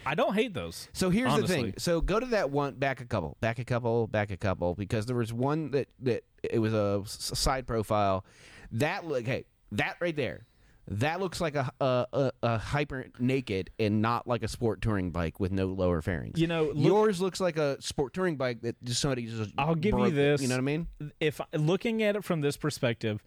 [0.04, 0.88] I don't hate those.
[0.92, 1.74] So here's the thing.
[1.78, 5.06] So go to that one back a couple, back a couple, back a couple, because
[5.06, 8.24] there was one that that it was a side profile.
[8.72, 10.46] That look, hey, that right there,
[10.88, 15.10] that looks like a a, a, a hyper naked and not like a sport touring
[15.10, 16.40] bike with no lower fairings.
[16.40, 19.52] You know, look- yours looks like a sport touring bike that just somebody just.
[19.58, 20.42] I'll give you broke it, this.
[20.42, 20.86] You know what I mean?
[21.20, 23.22] If looking at it from this perspective,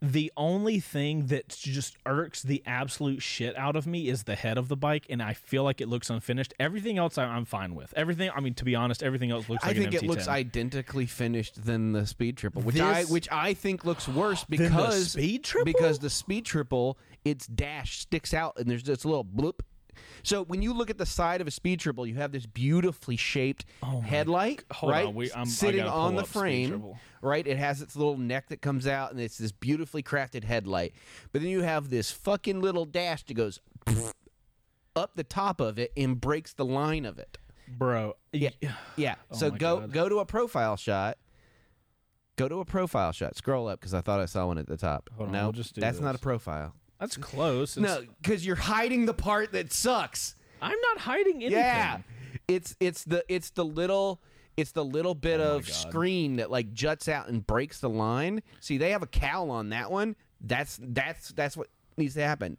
[0.00, 4.56] the only thing that just irks the absolute shit out of me is the head
[4.56, 6.54] of the bike, and I feel like it looks unfinished.
[6.60, 7.92] Everything else I, I'm fine with.
[7.96, 8.30] Everything.
[8.34, 10.08] I mean, to be honest, everything else looks I like think it MT10.
[10.08, 15.12] looks identically finished than the Speed Triple, which I which I think looks worse because
[15.12, 15.64] Speed Triple?
[15.72, 19.60] because the Speed Triple its dash sticks out and there's just a little bloop.
[20.22, 23.16] So when you look at the side of a speed triple, you have this beautifully
[23.16, 25.06] shaped Oh headlight, right?
[25.06, 27.46] on, we- I'm- sitting on the frame, right?
[27.46, 30.92] It has its little neck that comes out, and it's this beautifully crafted headlight.
[31.32, 33.60] But then you have this fucking little dash that goes
[34.96, 37.38] up the top of it and breaks the line of it.
[37.68, 38.14] bro.
[38.32, 38.50] Yeah.
[38.96, 39.14] Yeah.
[39.30, 39.92] Oh so Oh my go God.
[39.92, 41.18] go to a profile shot.
[42.36, 43.36] Go to a profile shot.
[43.36, 45.08] Scroll up because I thought I saw one at the top.
[45.16, 46.74] Hold on, no, we'll just do that's not a profile.
[47.00, 47.76] That's close.
[47.76, 50.34] It's, No, because you're hiding the part that sucks.
[50.60, 51.52] I'm not hiding anything.
[51.52, 51.98] Yeah,
[52.48, 54.20] it's it's the it's the little
[54.56, 55.72] it's the little bit Oh of God.
[55.74, 58.42] screen that like juts out and breaks the line.
[58.60, 60.16] See, they have a cowl on that one.
[60.40, 62.56] That's that's that's what needs to happen.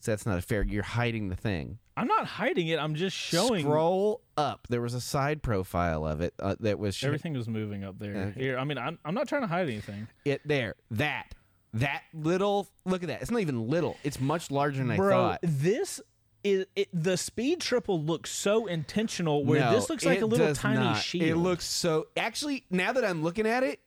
[0.00, 0.62] So that's not a fair.
[0.64, 1.78] You're hiding the thing.
[1.96, 2.78] I'm not hiding it.
[2.80, 3.62] I'm just showing.
[3.64, 4.66] Scroll up.
[4.70, 7.98] There was a side profile of it uh, that was sh- Everything was moving up
[7.98, 8.30] there.
[8.30, 10.08] Here, I mean, I'm, I'm not trying to hide anything.
[10.24, 10.74] it there.
[10.92, 11.34] That
[11.74, 12.68] that little.
[12.84, 13.22] Look at that.
[13.22, 13.96] It's not even little.
[14.04, 15.40] It's much larger than I Bro, thought.
[15.42, 16.00] this
[16.42, 19.44] is it, the speed triple looks so intentional.
[19.44, 20.96] Where No, this looks like it a little does tiny not.
[20.96, 21.28] shield.
[21.28, 22.06] It looks so.
[22.16, 23.80] Actually, now that I'm looking at it,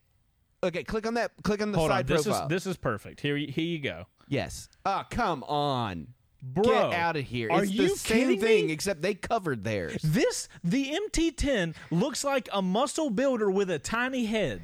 [0.64, 1.32] okay, click on that.
[1.44, 2.44] Click on the Hold on, side this profile.
[2.44, 3.20] is this is perfect.
[3.22, 4.70] Here, y- here you go, yes.
[4.86, 6.08] Oh, come on,
[6.44, 6.64] bro.
[6.64, 7.50] get out of here.
[7.52, 8.72] Are it's you the same kidding thing, me?
[8.74, 10.00] except they covered theirs.
[10.04, 14.62] This the MT10 looks like a muscle builder with a tiny head.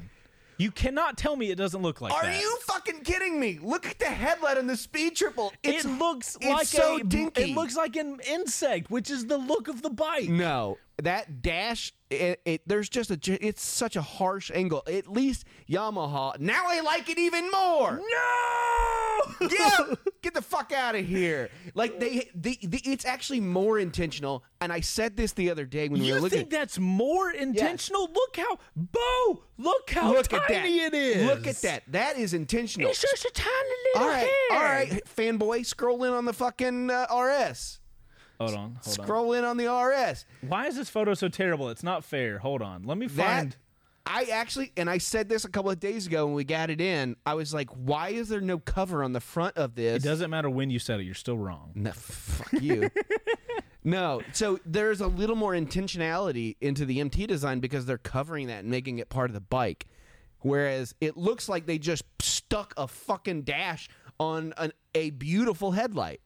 [0.60, 2.38] You cannot tell me it doesn't look like Are that.
[2.38, 3.58] you fucking kidding me?
[3.62, 5.54] Look at the headlight on the speed triple.
[5.62, 7.52] It's, it looks it's like so a dinky.
[7.52, 10.28] it looks like an insect, which is the look of the bike.
[10.28, 11.92] No, that dash.
[12.10, 13.18] It, it there's just a.
[13.46, 14.82] It's such a harsh angle.
[14.86, 16.38] At least Yamaha.
[16.40, 17.96] Now I like it even more.
[17.96, 18.80] No!
[19.40, 21.50] yeah, get the fuck out of here.
[21.74, 24.44] Like they, the, the, it's actually more intentional.
[24.60, 26.38] And I said this the other day when we were looking at You looking.
[26.38, 28.08] think that's more intentional?
[28.12, 30.48] Look how Bo, look how look at that.
[30.48, 31.26] tiny it is.
[31.26, 31.82] Look at that.
[31.88, 32.90] That is intentional.
[32.90, 33.50] It's just a tiny
[33.94, 34.58] little all right, hair.
[34.58, 37.79] all right, fanboy, scroll in on the fucking uh, RS.
[38.40, 39.04] Hold on, hold on.
[39.06, 40.24] Scroll in on the RS.
[40.40, 41.68] Why is this photo so terrible?
[41.68, 42.38] It's not fair.
[42.38, 42.84] Hold on.
[42.84, 43.52] Let me find.
[43.52, 43.56] That.
[44.06, 46.80] I actually, and I said this a couple of days ago when we got it
[46.80, 47.16] in.
[47.26, 50.30] I was like, "Why is there no cover on the front of this?" It doesn't
[50.30, 51.04] matter when you said it.
[51.04, 51.72] You're still wrong.
[51.74, 52.90] No, fuck you.
[53.84, 58.60] no, so there's a little more intentionality into the MT design because they're covering that
[58.60, 59.86] and making it part of the bike.
[60.38, 66.22] Whereas it looks like they just stuck a fucking dash on an, a beautiful headlight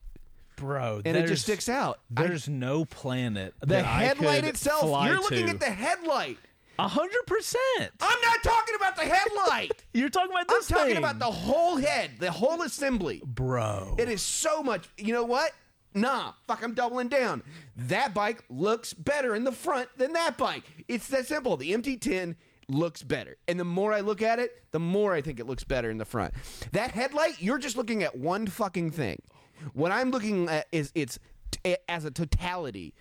[0.57, 2.01] Bro, and it just sticks out.
[2.17, 3.55] I- There's no planet.
[3.61, 5.53] the that I headlight itself, you're looking to.
[5.53, 6.39] at the headlight.
[6.79, 7.93] A hundred percent.
[8.01, 9.85] I'm not talking about the headlight.
[9.95, 10.55] You're talking about this.
[10.57, 10.97] I'm this talking thing.
[10.97, 13.23] about the whole head, the whole assembly.
[13.25, 13.95] bro.
[13.97, 14.89] It is so much.
[14.99, 15.53] You know what?
[15.95, 17.45] Nah, fuck, I'm doubling down.
[17.77, 20.65] That bike looks better in the front than that bike.
[20.89, 21.57] It's that simple.
[21.57, 22.35] The MT10
[22.69, 23.37] looks better.
[23.47, 25.99] And the more I look at it, the more I think it looks better in
[25.99, 26.35] the front.
[26.73, 29.23] That headlight, you're just looking at one fucking thing.
[29.73, 31.19] What I'm looking at is it's
[31.51, 32.95] t- as a totality.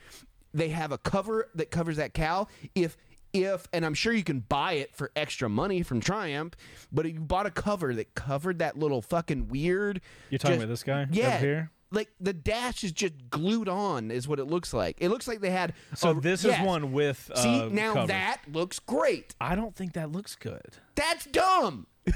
[0.54, 2.50] They have a cover that covers that cowl.
[2.76, 2.96] If
[3.34, 6.56] if and I'm sure you can buy it for extra money from Triumph,
[6.92, 10.64] but if you bought a cover that covered that little fucking weird You're talking just-
[10.64, 11.72] about this guy yeah, here?
[11.92, 14.98] Like the dash is just glued on, is what it looks like.
[15.00, 15.74] It looks like they had.
[15.96, 16.60] So a- this yes.
[16.60, 17.30] is one with.
[17.34, 18.08] Uh, See now cover.
[18.08, 19.36] that looks great.
[19.40, 20.78] I don't think that looks good.
[20.96, 21.86] That's dumb.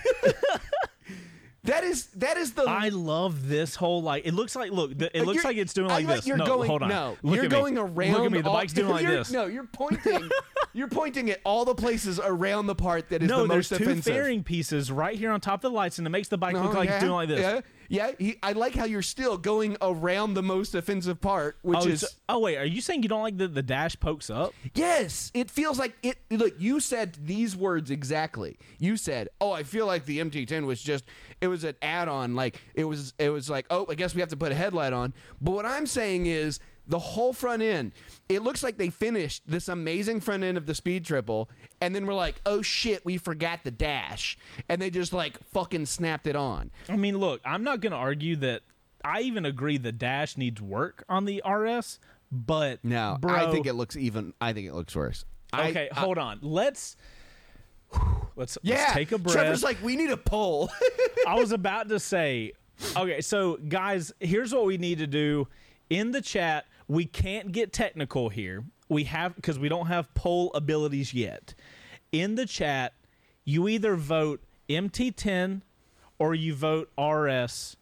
[1.68, 2.64] that is that is the.
[2.64, 4.26] I love this whole like.
[4.26, 4.98] It looks like look.
[4.98, 6.26] The, it looks like it's doing like this.
[6.26, 6.90] You're no, going, hold on.
[6.90, 7.58] No, Look you're at me.
[7.58, 8.14] going around.
[8.14, 8.42] Look at me.
[8.42, 9.32] The all- bike's doing like this.
[9.32, 10.30] No, you're pointing.
[10.74, 13.80] you're pointing at all the places around the part that is no, the there's most
[13.80, 16.56] two fairing pieces right here on top of the lights, and it makes the bike
[16.56, 17.40] No, look like yeah, it's doing like this.
[17.40, 18.12] Yeah, yeah.
[18.18, 22.02] He, I like how you're still going around the most offensive part, which Oh, is
[22.02, 24.54] so- oh wait, are you saying you don't like that the dash pokes up?
[24.74, 26.18] Yes, it feels like it.
[26.30, 28.58] Look, you said these words exactly.
[28.80, 31.06] You said, "Oh, I feel like the MT10 was just
[31.42, 32.36] it was an add-on.
[32.36, 34.94] Like it was it was like, oh, I guess we have to put a headlight
[34.94, 37.92] on." But what I'm saying is the whole front end.
[38.30, 41.50] It looks like they finished this amazing front end of the Speed Triple,
[41.82, 44.38] and then we're like, "Oh shit, we forgot the dash,"
[44.70, 46.72] and they just like fucking snapped it on.
[46.90, 48.62] I mean, look, I'm not going to argue that.
[49.04, 52.00] I even agree the dash needs work on the RS,
[52.32, 54.34] but No, bro, I think it looks even.
[54.42, 55.24] I think it looks worse.
[55.54, 56.40] Okay, I- hold on.
[56.42, 56.98] Let's
[58.36, 59.36] let's, yeah, let's take a breath.
[59.36, 60.70] Trevor's like, we need a poll.
[61.28, 62.54] I was about to say,
[62.96, 65.48] okay, so guys, here's what we need to do
[65.90, 66.66] in the chat.
[66.88, 68.64] We can't get technical here.
[68.90, 71.54] We have because we don't have poll abilities yet.
[72.12, 72.94] In the chat,
[73.44, 75.62] you either vote MT10
[76.20, 77.76] or you vote RS.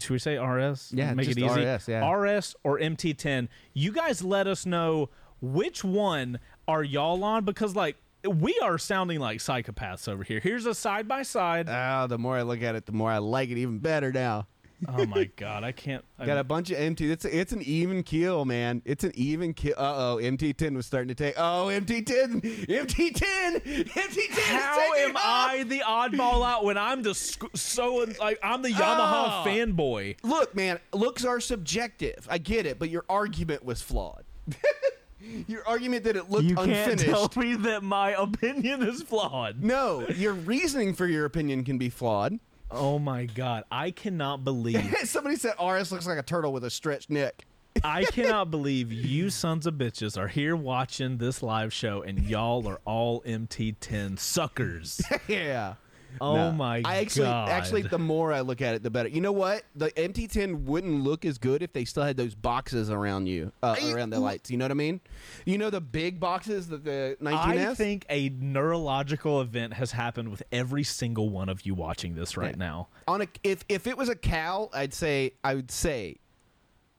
[0.00, 0.92] Should we say RS?
[0.94, 1.64] Yeah, make it easy.
[1.64, 2.10] RS, yeah.
[2.10, 3.48] RS or MT10.
[3.74, 5.10] You guys let us know
[5.40, 10.40] which one are y'all on because like we are sounding like psychopaths over here.
[10.40, 11.68] Here's a side by side.
[11.68, 14.46] Oh, the more I look at it, the more I like it even better now.
[14.88, 16.04] Oh my god, I can't.
[16.18, 17.10] I Got a bunch of MT.
[17.10, 18.82] It's it's an even keel, man.
[18.84, 19.74] It's an even keel.
[19.76, 21.34] Uh oh, MT10 was starting to take.
[21.36, 24.38] Oh, MT10, MT10, MT10.
[24.38, 28.78] How am I the oddball out when I'm the sc- so like I'm the Yamaha
[28.80, 29.44] Ah.
[29.46, 30.16] fanboy?
[30.22, 32.26] Look, man, looks are subjective.
[32.30, 34.24] I get it, but your argument was flawed.
[35.46, 37.04] your argument that it looked You can't unfinished.
[37.04, 39.62] tell me that my opinion is flawed.
[39.62, 42.38] No, your reasoning for your opinion can be flawed.
[42.70, 46.70] Oh my god, I cannot believe Somebody said RS looks like a turtle with a
[46.70, 47.44] stretched neck.
[47.84, 52.66] I cannot believe you sons of bitches are here watching this live show and y'all
[52.68, 55.00] are all MT10 suckers.
[55.28, 55.74] yeah.
[56.20, 56.52] Oh No.
[56.52, 57.48] my I actually, god.
[57.48, 59.08] actually, the more I look at it, the better.
[59.08, 59.62] You know what?
[59.76, 63.76] The MT10 wouldn't look as good if they still had those boxes around you, uh,
[63.80, 64.50] I- around the lights.
[64.50, 65.00] You know what I mean?
[65.46, 67.70] You know the big boxes that the 19S.
[67.70, 72.36] I think a neurological event has happened with every single one of you watching this
[72.36, 72.64] right Yeah.
[72.64, 72.88] now.
[73.08, 76.16] on a if if it was a cowl, I'd say I would say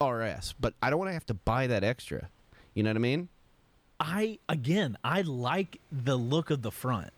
[0.00, 2.28] RS, but I don't want to have to buy that extra.
[2.74, 3.28] You know what I mean?
[4.00, 7.10] I again, I like the look of the front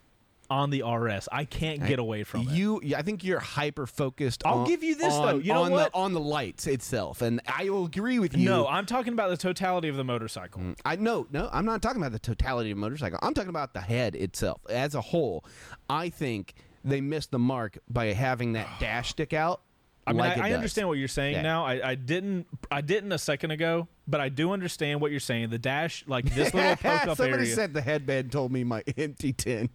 [0.51, 1.29] on the RS.
[1.33, 2.51] I can't get away from it.
[2.55, 2.81] you.
[2.97, 4.43] I think you're hyper focused.
[4.45, 5.39] I'll on, give you this, though.
[5.39, 5.93] You know on what?
[5.93, 8.49] The, on the lights itself, and I will agree with you.
[8.49, 10.61] No, I'm talking about the totality of the motorcycle.
[10.63, 13.19] Mm, I no, no, I'm not talking about the totality of the motorcycle.
[13.23, 15.45] I'm talking about the head itself as a whole.
[15.89, 19.61] I think they missed the mark by having that dash stick out.
[20.07, 20.57] I mean, like it I, I does.
[20.57, 21.41] understand what you're saying Yeah.
[21.43, 21.65] now.
[21.65, 25.49] I, I didn't, I didn't a second ago, but I do understand what you're saying.
[25.49, 27.55] The dash, like this little poke up Somebody area.
[27.55, 29.71] said the headband told me my empty tin.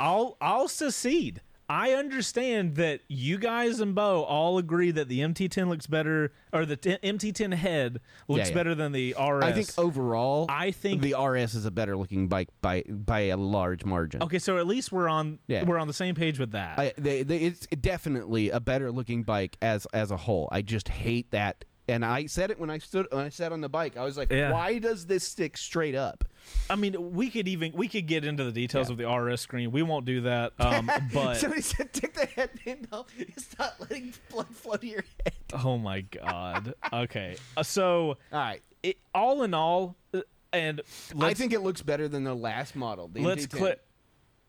[0.00, 1.40] I'll I'll secede.
[1.70, 6.64] I understand that you guys and Bo all agree that the MT10 looks better, or
[6.64, 8.54] the t- MT10 head looks yeah.
[8.54, 9.44] better than the RS.
[9.44, 13.36] I think overall, I think- the RS is a better looking bike by by a
[13.36, 14.22] large margin.
[14.22, 15.64] Okay, so at least we're on Yeah.
[15.64, 16.78] we're on the same page with that.
[16.78, 20.48] I, they, they, it's definitely a better looking bike as as a whole.
[20.50, 23.60] I just hate that, and I said it when I stood when I sat on
[23.60, 23.96] the bike.
[23.96, 24.52] I was like, Yeah.
[24.52, 26.24] why does this stick straight up?
[26.70, 29.70] I mean, we could even we could get into the details of the RS screen.
[29.70, 30.52] We won't do that.
[30.60, 33.06] Um, but Somebody said, take the headband off.
[33.18, 35.34] It's not letting blood flow to your head.
[35.64, 36.74] oh my god.
[36.92, 38.62] Okay, uh, so All right.
[38.82, 40.20] it, all in all, uh,
[40.52, 40.80] and
[41.12, 43.08] I let's, think it looks better than the last model.
[43.08, 43.50] The let's MT10.
[43.58, 43.80] click.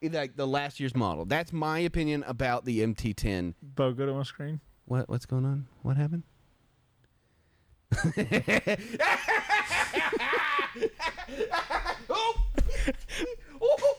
[0.01, 1.25] Like the last year's model.
[1.25, 3.53] That's my opinion about the MT10.
[3.61, 4.61] Bo, go to my screen.
[4.85, 5.67] What what's going on?
[5.81, 6.23] What happened?
[12.09, 12.35] Oh!
[13.61, 13.95] oh!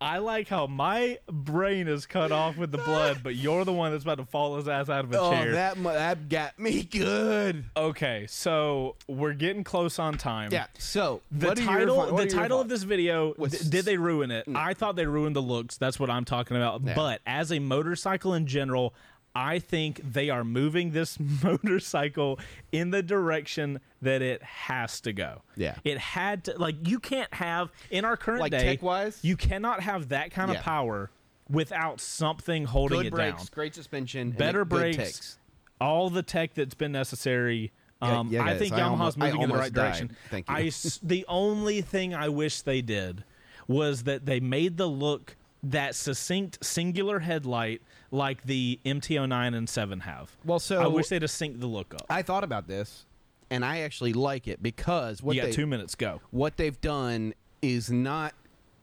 [0.00, 3.92] I like how my brain is cut off with the blood, but you're the one
[3.92, 5.52] that's about to fall his ass out of a Oh, chair.
[5.52, 7.66] that mu- that got me good.
[7.76, 10.50] okay, so we're getting close on time.
[10.50, 10.66] Yeah.
[10.76, 14.32] So The your title, what the title of this video, Was- th- did they ruin
[14.32, 14.48] it?
[14.48, 14.56] Mm.
[14.56, 15.76] I thought they ruined the looks.
[15.76, 16.80] That's what I'm talking about.
[16.82, 16.94] Yeah.
[16.96, 18.94] But as a motorcycle in general,
[19.34, 22.38] I think they are moving this motorcycle
[22.70, 25.42] in the direction that it has to go.
[25.56, 25.76] Yeah.
[25.84, 26.58] it had to.
[26.58, 29.18] Like you can't have in our current Like day, tech-wise?
[29.22, 30.58] you cannot have that kind Yeah.
[30.58, 31.10] of power
[31.48, 33.48] without something holding good it brakes, down.
[33.52, 35.38] great suspension, Better brakes,
[35.80, 37.72] all the tech that's been necessary.
[38.02, 39.82] Yeah, Um, yeah, I think I Yamaha's almost- moving in the right died.
[39.82, 40.16] direction.
[40.30, 40.54] Thank you.
[40.56, 40.70] I
[41.02, 43.24] the only thing I wish they did
[43.68, 47.80] was that they made the look that succinct singular headlight
[48.12, 50.36] like the MT09 and 7 have.
[50.44, 52.06] Well, so I wish they'd have synced the look up.
[52.08, 53.06] I thought about this,
[53.50, 55.96] and I actually like it because what you got they two minutes.
[55.96, 56.20] Go.
[56.30, 58.34] what they've done is not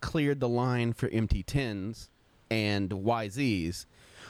[0.02, 2.10] cleared the line for MT10s
[2.50, 3.86] and YZs.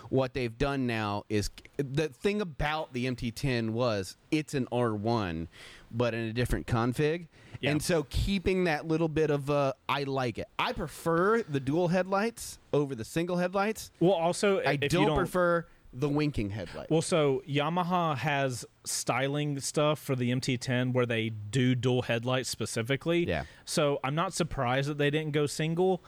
[0.09, 5.47] What they've done now is the thing about the MT10 was it's an R1,
[5.91, 7.27] but in a different config.
[7.59, 7.71] Yeah.
[7.71, 10.47] And so keeping that little bit of uh, I like it.
[10.57, 13.91] I prefer the dual headlights over the single headlights.
[13.99, 16.89] Well, also, I don't, don't prefer the winking headlight.
[16.89, 23.27] Well, so Yamaha has styling stuff for the MT10 where they do dual headlights specifically.
[23.27, 23.43] Yeah.
[23.65, 26.03] So I'm not surprised that they didn't go single,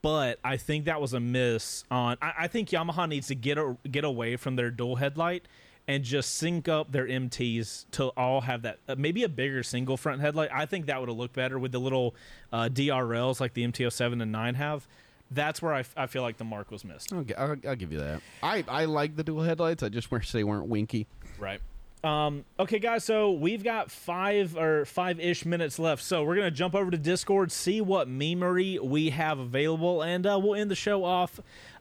[0.00, 2.16] but I think that was a miss on.
[2.22, 5.46] I, I think Yamaha needs to get a, get away from their dual headlight
[5.88, 9.96] and just sync up their MTs to all have that uh, maybe a bigger single
[9.96, 10.50] front headlight.
[10.52, 12.14] I think that would have looked better with the little
[12.52, 14.86] uh, DRLs like the MT07 and 9 have.
[15.30, 17.12] That's where I, f- I feel like the mark was missed.
[17.12, 18.20] I'll, I'll, I'll give you that.
[18.42, 19.82] I, I like the dual headlights.
[19.82, 21.06] I just wish they weren't winky.
[21.38, 21.60] Right.
[22.04, 23.04] Um, okay, guys.
[23.04, 26.02] So we've got five or five ish minutes left.
[26.02, 30.38] So we're gonna jump over to Discord, see what memery we have available, and uh,
[30.42, 31.38] we'll end the show off.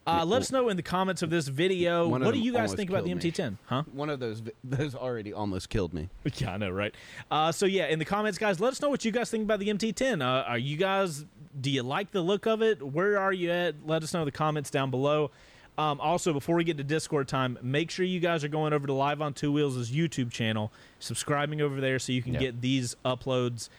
[0.08, 2.08] Uh, let us know in the comments of this video.
[2.08, 3.12] One What do you guys think about the.
[3.12, 3.58] MT10?
[3.66, 3.84] Huh?
[3.94, 6.10] One of those those already almost killed me.
[6.38, 6.94] Yeah, I know, right?
[7.30, 9.60] Uh, so yeah, in the comments, guys, let us know what you guys think about
[9.60, 10.22] the MT10.
[10.22, 11.26] Uh, are you guys
[11.60, 12.82] do you like the look of it?
[12.82, 13.76] Where are you at?
[13.86, 15.30] Let us know in the comments down below.
[15.78, 18.88] Um, also, before we get to Discord time, make sure you guys are going over
[18.88, 22.40] to Live on Two Wheels' YouTube channel, subscribing over there so you can Yeah.
[22.40, 23.70] get these uploads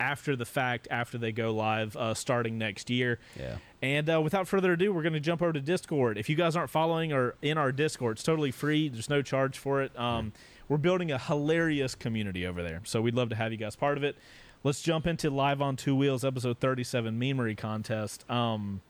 [0.00, 3.20] after the fact, after they go live, uh, starting next year.
[3.38, 3.56] Yeah.
[3.82, 6.18] And uh, without further ado, we're going to jump over to Discord.
[6.18, 8.88] If you guys aren't following or in our Discord, it's totally free.
[8.88, 9.96] There's no charge for it.
[9.98, 10.32] Um,
[10.68, 13.98] we're building a hilarious community over there, so we'd love to have you guys part
[13.98, 14.16] of it.
[14.64, 18.28] Let's jump into Live on Two Wheels, episode 37, Memery Contest.
[18.30, 18.80] Um,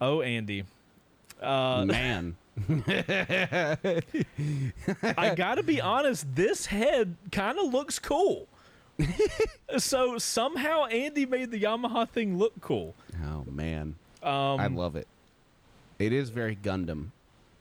[0.00, 0.64] oh, Andy.
[1.40, 2.36] Uh, Man.
[5.16, 8.48] I gotta be honest, this head kind of looks cool.
[9.78, 12.94] so somehow Andy made the Yamaha thing look cool.
[13.24, 13.96] Oh man.
[14.22, 15.06] Um, I love it.
[15.98, 17.10] It is very Gundam.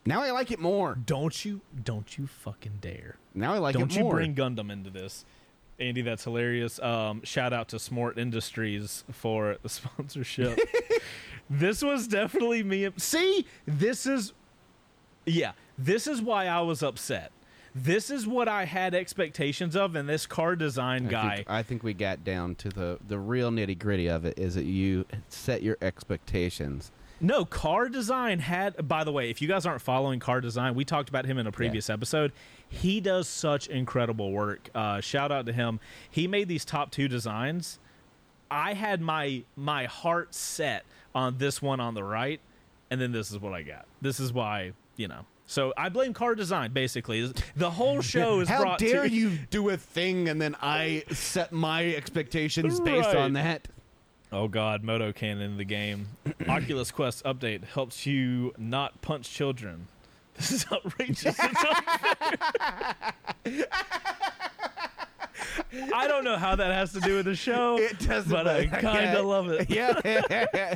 [0.06, 0.96] Now I like it more.
[0.96, 3.18] don't you, don't you fucking dare!
[3.36, 4.14] Now I like don't it more.
[4.14, 5.26] Don't you bring Gundam into this,
[5.80, 6.02] Andy?
[6.02, 6.80] That's hilarious.
[6.80, 10.60] Um, shout out to Smart Industries for the sponsorship.
[11.50, 12.88] this was definitely me.
[12.96, 14.32] See, this is,
[15.26, 17.32] yeah, this is why I was upset.
[17.84, 21.36] This is what I had expectations of, and this car design I guy.
[21.36, 24.40] think, I think we got down to the the real nitty gritty of it.
[24.40, 26.92] Is that you set your expectations?
[27.20, 28.88] No, car design had.
[28.88, 31.46] By the way, if you guys aren't following car design, we talked about him in
[31.46, 32.32] a previous episode.
[32.68, 34.70] He does such incredible work.
[34.74, 35.80] Uh, shout out to him.
[36.10, 37.78] He made these top two designs.
[38.50, 42.40] I had my my heart set on this one on the right,
[42.90, 43.86] and then this is what I got.
[44.02, 45.26] This is why you know.
[45.50, 46.74] So I blame car design.
[46.74, 50.56] Basically, the whole show is How brought dare to you do a thing and then
[50.62, 53.16] I set my expectations based Right.
[53.18, 53.68] on that?
[54.32, 56.08] Oh God, Moto Cannon in the game.
[56.50, 59.88] Oculus Quest update helps you not punch children.
[60.38, 61.26] This is outrageous.
[61.26, 62.36] It's unfair.
[65.94, 68.32] I don't know how that has to do with the show, It doesn't.
[68.32, 69.70] but I kind of love it.
[69.70, 70.76] Yeah.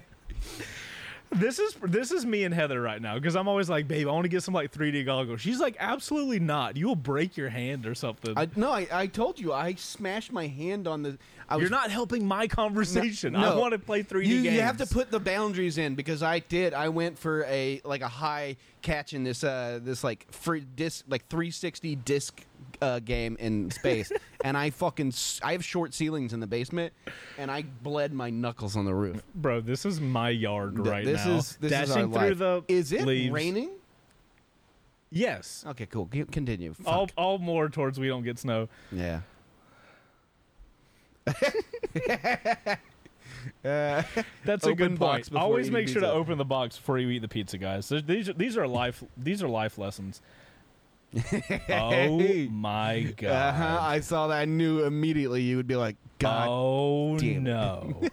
[1.34, 4.12] This is this is me and Heather right now because I'm always like, babe, I
[4.12, 5.40] want to get some like 3D goggles.
[5.40, 6.76] She's like, absolutely not.
[6.76, 8.34] You will break your hand or something.
[8.38, 11.18] I, no, I, I told you I smashed my hand on the.
[11.48, 13.36] I was, You're not helping my conversation.
[13.36, 13.60] I No.
[13.60, 14.56] want to play 3D You, games.
[14.56, 16.74] you have to put the boundaries in because I did.
[16.74, 21.06] I went for a like a high catch in this uh this like free disc
[21.08, 22.42] like 360 disc
[22.82, 24.12] uh, game in space,
[24.44, 26.94] and I fucking s- I have short ceilings in the basement,
[27.38, 29.22] and I bled my knuckles on the roof.
[29.36, 31.38] Bro, this is my yard Th- right this now.
[31.38, 32.38] is this Dashing is our through life.
[32.40, 33.32] the Is it leaves.
[33.32, 33.70] raining?
[35.12, 35.64] Yes.
[35.68, 36.10] Okay, cool.
[36.12, 36.74] G- Continue.
[36.74, 36.88] Fuck.
[36.88, 38.70] All, all more towards we don't get snow.
[38.92, 39.22] yeah.
[43.64, 45.32] That's a Open good box point.
[45.32, 46.14] before Always eating make sure to pizza.
[46.14, 47.90] open the box before you eat the pizza, guys.
[47.90, 50.22] There's- These are, these are life these are life lessons.
[51.70, 53.30] Oh my god!
[53.32, 54.38] uh-huh, I saw that.
[54.40, 56.48] I knew immediately you would be like, God.
[56.50, 58.02] oh no!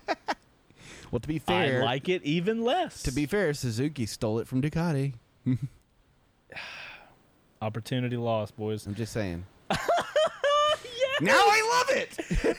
[1.10, 3.02] Well, to be fair, I like it even less.
[3.04, 5.14] to be fair, Suzuki stole it from Ducati.
[7.62, 8.86] opportunity lost, boys.
[8.86, 9.46] I'm just saying.
[11.20, 12.56] Now I love it.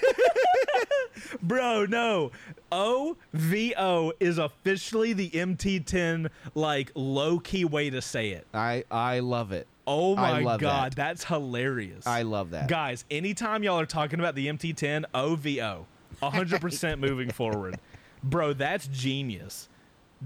[1.41, 2.31] Bro, no.
[2.73, 8.45] OVO is officially the MT10 like low key way to say it.
[8.53, 9.65] I I love it.
[9.91, 10.95] Oh my god, that.
[10.95, 12.05] that's hilarious.
[12.05, 12.67] I love that.
[12.67, 15.87] Guys, anytime y'all are talking about the MT10, OVO,
[16.21, 17.79] 100% moving forward.
[18.23, 19.67] Bro, that's genius.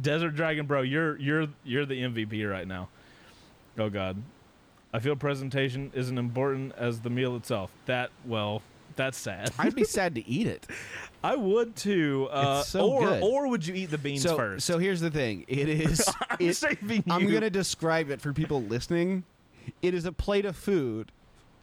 [0.02, 2.90] Desert Dragon, bro, you're you're you're the MVP right now.
[3.78, 4.18] Oh god.
[4.94, 7.72] I feel presentation isn't important as the meal itself.
[7.86, 8.62] That well,
[8.96, 9.52] that's sad.
[9.58, 10.68] I'd be sad to eat it.
[11.24, 12.28] I would too.
[12.32, 13.24] Uh, It's so or good.
[13.24, 14.66] or would you eat the beans so first?
[14.66, 15.46] so here's the thing.
[15.48, 16.08] It is.
[16.30, 19.24] I'm it- saving I'm gonna describe it for people listening.
[19.82, 21.12] It is a plate of food.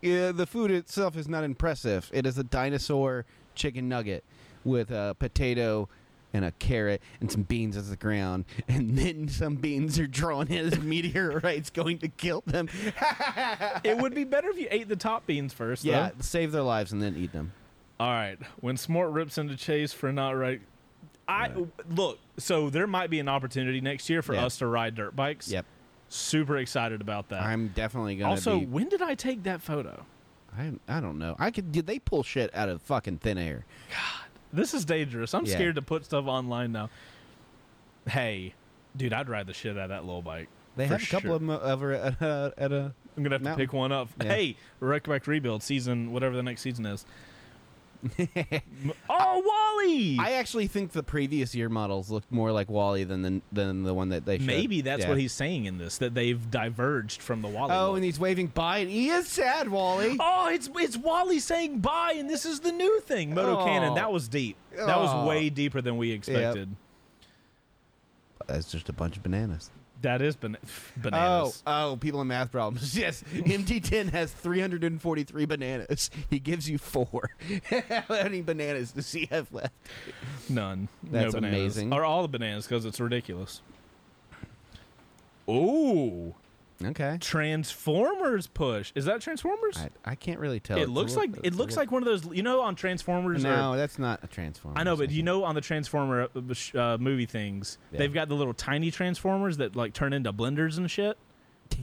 [0.05, 2.11] Uh, the food itself is not impressive.
[2.12, 4.24] It is a dinosaur chicken nugget
[4.64, 5.88] with a potato
[6.32, 10.46] and a carrot and some beans as the ground, and then some beans are drawn
[10.48, 12.68] in as meteorites going to kill them.
[13.84, 15.84] it would be better if you ate the top beans first.
[15.84, 16.22] yeah, though.
[16.22, 17.53] save their lives and then eat them.
[17.98, 18.38] All right.
[18.61, 20.61] When Smart rips into Chase for not right.
[21.28, 21.51] I
[21.94, 22.18] look.
[22.38, 24.46] So there might be an opportunity next year for Yeah.
[24.46, 25.48] us to ride dirt bikes.
[25.48, 25.64] Yep,
[26.12, 27.42] Super excited about that.
[27.42, 28.30] I'm definitely gonna.
[28.30, 30.04] also, be, when did I take that photo?
[30.58, 31.36] I I don't know.
[31.38, 31.70] I could.
[31.70, 33.64] Did they pull shit out of fucking thin air.
[33.90, 35.32] God, this is dangerous.
[35.34, 35.54] I'm Yeah.
[35.54, 36.90] scared to put stuff online now.
[38.08, 38.54] Hey,
[38.96, 40.48] dude, I'd ride the shit out of that little bike.
[40.76, 41.34] They have a couple sure.
[41.36, 42.92] of them over at, uh, at a.
[43.16, 44.08] I'm gonna have to pick one up.
[44.20, 44.34] Yeah.
[44.34, 47.06] Hey, Back Rebuild season, whatever the next season is.
[49.09, 50.16] oh, Wally.
[50.18, 53.92] I actually think the previous year models looked more like Wally than the than the
[53.94, 54.46] one that they showed.
[54.46, 55.09] Maybe that's Yeah.
[55.11, 57.72] what he's saying in this that they've diverged from the Wally.
[57.74, 57.96] Oh, look.
[57.96, 60.16] and he's waving bye, and he is sad, Wally.
[60.18, 63.34] Oh, it's it's Wally saying bye, and this is the new thing.
[63.34, 63.64] Moto Oh.
[63.64, 63.94] Cannon.
[63.94, 64.57] That was deep.
[64.76, 65.03] That Oh.
[65.03, 66.74] was way deeper than we expected.
[68.46, 69.70] That's just a bunch of bananas.
[70.03, 70.57] That is ban-
[70.96, 71.62] bananas.
[71.66, 72.96] Oh, oh, people in math problems.
[73.01, 76.11] Yes, MT10 has 343 bananas.
[76.30, 77.30] He gives you four.
[77.88, 79.72] How many bananas does he have left?
[80.48, 80.88] None.
[81.03, 81.59] That's no bananas.
[81.76, 81.92] amazing.
[81.92, 83.61] Or all the bananas because it's ridiculous.
[85.48, 86.34] Ooh,
[86.83, 87.18] Okay.
[87.20, 88.93] Transformers push.
[88.95, 89.76] Is that Transformers?
[89.76, 90.78] I, I can't really tell.
[90.78, 92.35] it It's a looks little- like it's it a looks little- like one of those.
[92.37, 93.45] You know, on Transformers.
[93.45, 94.78] or- No, that's not a transformer.
[94.78, 97.99] I know, but you know, on the Transformer uh, sh- uh, movie things, Yeah.
[97.99, 101.16] they've got the little tiny Transformers that like turn into blenders and shit.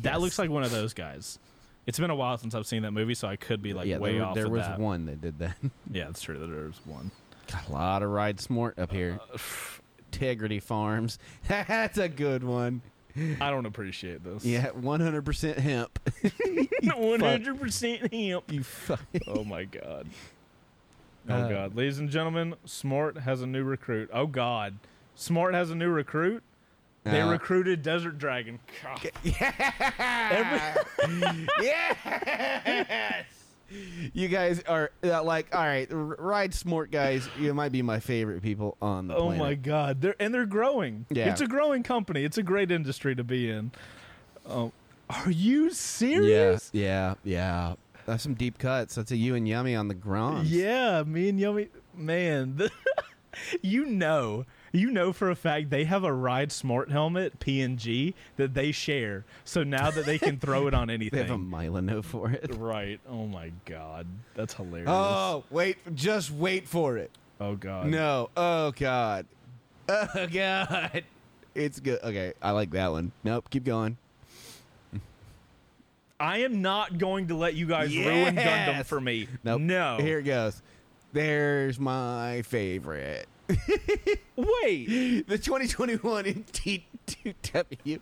[0.01, 1.39] That looks like one of those guys.
[1.85, 3.97] It's been a while since I've seen that movie, so I could be like yeah,
[3.97, 4.35] way there, off.
[4.35, 4.79] there was that.
[4.79, 5.55] one that did that.
[5.91, 6.37] Yeah, that's true.
[6.37, 7.11] That was one.
[7.51, 9.19] Got a lot of ride smart up here.
[9.33, 9.37] Uh,
[10.11, 11.17] Integrity Farms.
[11.47, 12.81] That's a good one.
[13.41, 14.45] I don't appreciate this.
[14.45, 15.99] Yeah, 100% hemp.
[16.97, 18.51] one hundred percent hemp.
[18.51, 19.01] you fuck.
[19.27, 20.07] Oh my god.
[21.29, 24.09] Oh Uh, god, ladies and gentlemen, Smart has a new recruit.
[24.13, 24.77] Oh god,
[25.13, 26.41] Smart has a new recruit.
[27.03, 28.59] They Uh, recruited Desert Dragon.
[28.81, 29.11] God.
[31.61, 33.25] yes.
[34.13, 37.27] You guys are uh, like, all right, r- ride smart guys.
[37.39, 39.39] You might be my favorite people on the Oh planet.
[39.39, 41.05] my god, they're and they're growing.
[41.09, 41.29] Yeah.
[41.31, 42.23] It's a growing company.
[42.23, 43.71] It's a great industry to be in.
[44.47, 44.71] Oh,
[45.09, 46.69] are you Yeah, serious?
[46.73, 47.73] yeah, yeah.
[48.05, 48.95] That's some deep cuts.
[48.95, 50.47] That's a you and Yummy on the ground.
[50.47, 52.55] Yeah, me and Yummy, man.
[52.55, 52.71] The,
[53.61, 54.45] you know,
[54.77, 59.25] you know for a fact they have a Ride Smart helmet PNG that they share.
[59.43, 62.53] So now that they can throw it on anything, They have a Milanote for it.
[62.57, 62.99] right.
[63.09, 64.89] Oh my god, that's hilarious.
[64.89, 65.77] Oh, wait.
[65.95, 67.11] Just wait for it.
[67.39, 67.87] Oh god.
[67.87, 68.29] No.
[68.37, 69.25] Oh, God.
[69.89, 71.03] Oh, God.
[71.55, 71.99] It's good.
[72.03, 72.33] Okay.
[72.41, 73.13] I like that one.
[73.23, 73.49] Nope.
[73.49, 73.95] Keep going.
[76.19, 79.27] I am not going to let you guys ruin Gundam for me.
[79.43, 79.61] Nope.
[79.61, 79.97] No.
[79.97, 80.61] Here it goes.
[81.13, 83.27] There's my favorite.
[84.37, 85.27] Wait.
[85.27, 87.99] the 2021 MT2W.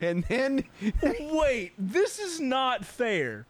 [0.00, 0.64] And then
[1.02, 3.46] Wait, this is not fair.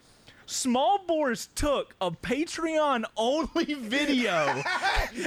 [0.50, 4.62] Small Boars took a Patreon only video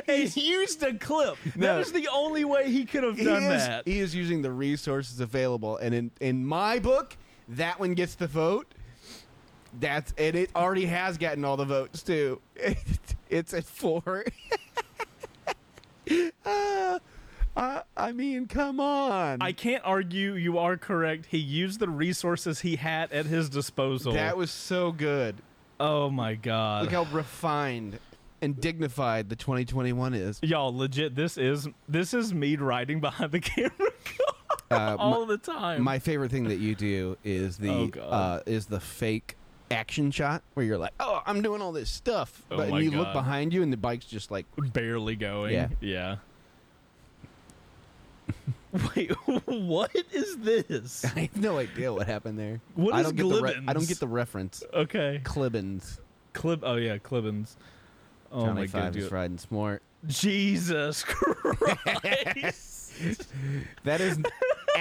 [0.07, 1.37] and used a clip.
[1.55, 1.75] No.
[1.75, 3.87] That is the only way he could have he done is, that.
[3.87, 5.77] he is using the resources available.
[5.77, 7.17] And in, in my book,
[7.49, 8.73] that one gets the vote.
[9.79, 12.41] That's and it already has gotten all the votes too.
[13.29, 14.25] it's at four.
[16.45, 16.99] uh,
[17.57, 19.41] I, I mean, come on.
[19.41, 21.25] I can't argue you are correct.
[21.29, 24.13] He used the resources he had at his disposal.
[24.13, 25.35] that was so good.
[25.79, 26.83] oh my god.
[26.83, 27.99] Look how refined
[28.41, 30.39] and dignified the 2021 is.
[30.41, 33.71] Y'all legit this is this is me riding behind the camera
[34.71, 35.83] Uh, all the time.
[35.83, 39.35] My favorite thing that you do is the Oh, uh, is the fake
[39.71, 42.91] action shot where you're like, "Oh, I'm doing all this stuff," Oh but my you
[42.91, 43.13] look God.
[43.13, 45.53] behind you and the bike's just like, barely going.
[45.53, 45.69] Yeah.
[45.79, 46.15] Yeah.
[48.95, 49.11] Wait,
[49.45, 51.03] what is this?
[51.15, 52.61] I have no idea what happened there.
[52.75, 53.87] What I is don't get the re- I don't Glibbins?
[53.89, 54.63] get the reference.
[54.73, 55.19] Okay.
[55.23, 55.99] Clibbins.
[56.33, 56.59] Clib.
[56.63, 57.55] Oh yeah, Clibbins.
[58.31, 59.01] Oh Johnny my Five god.
[59.01, 59.81] is riding smart.
[60.07, 62.93] Jesus Christ.
[63.83, 64.25] That is an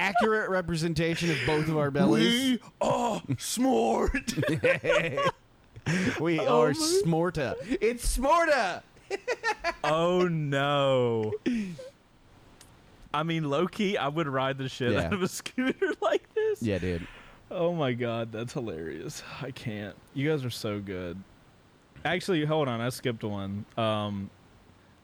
[0.05, 2.59] accurate representation of both of our bellies.
[2.59, 4.35] We are smart.
[6.21, 7.55] we Oh are my- smorta.
[7.81, 8.83] It's smorta.
[9.85, 11.33] oh no.
[13.13, 15.07] I mean, low key, I would ride the shit Yeah.
[15.07, 16.63] out of a scooter like this.
[16.63, 17.07] Yeah, dude.
[17.51, 19.23] Oh my god, that's hilarious.
[19.43, 19.97] I can't.
[20.15, 21.21] You guys are so good.
[22.05, 23.65] Actually, hold on, I skipped one.
[23.77, 24.31] Um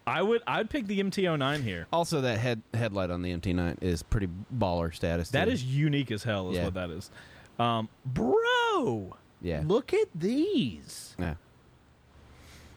[0.06, 1.86] I would I'd pick the MT09 here.
[1.92, 5.30] Also, that head headlight on the MT9 is pretty baller status.
[5.30, 5.50] That too.
[5.50, 6.64] is unique as hell is Yeah.
[6.64, 7.10] what that is.
[7.58, 9.62] Um bro, yeah.
[9.66, 11.16] look at these.
[11.18, 11.34] yeah.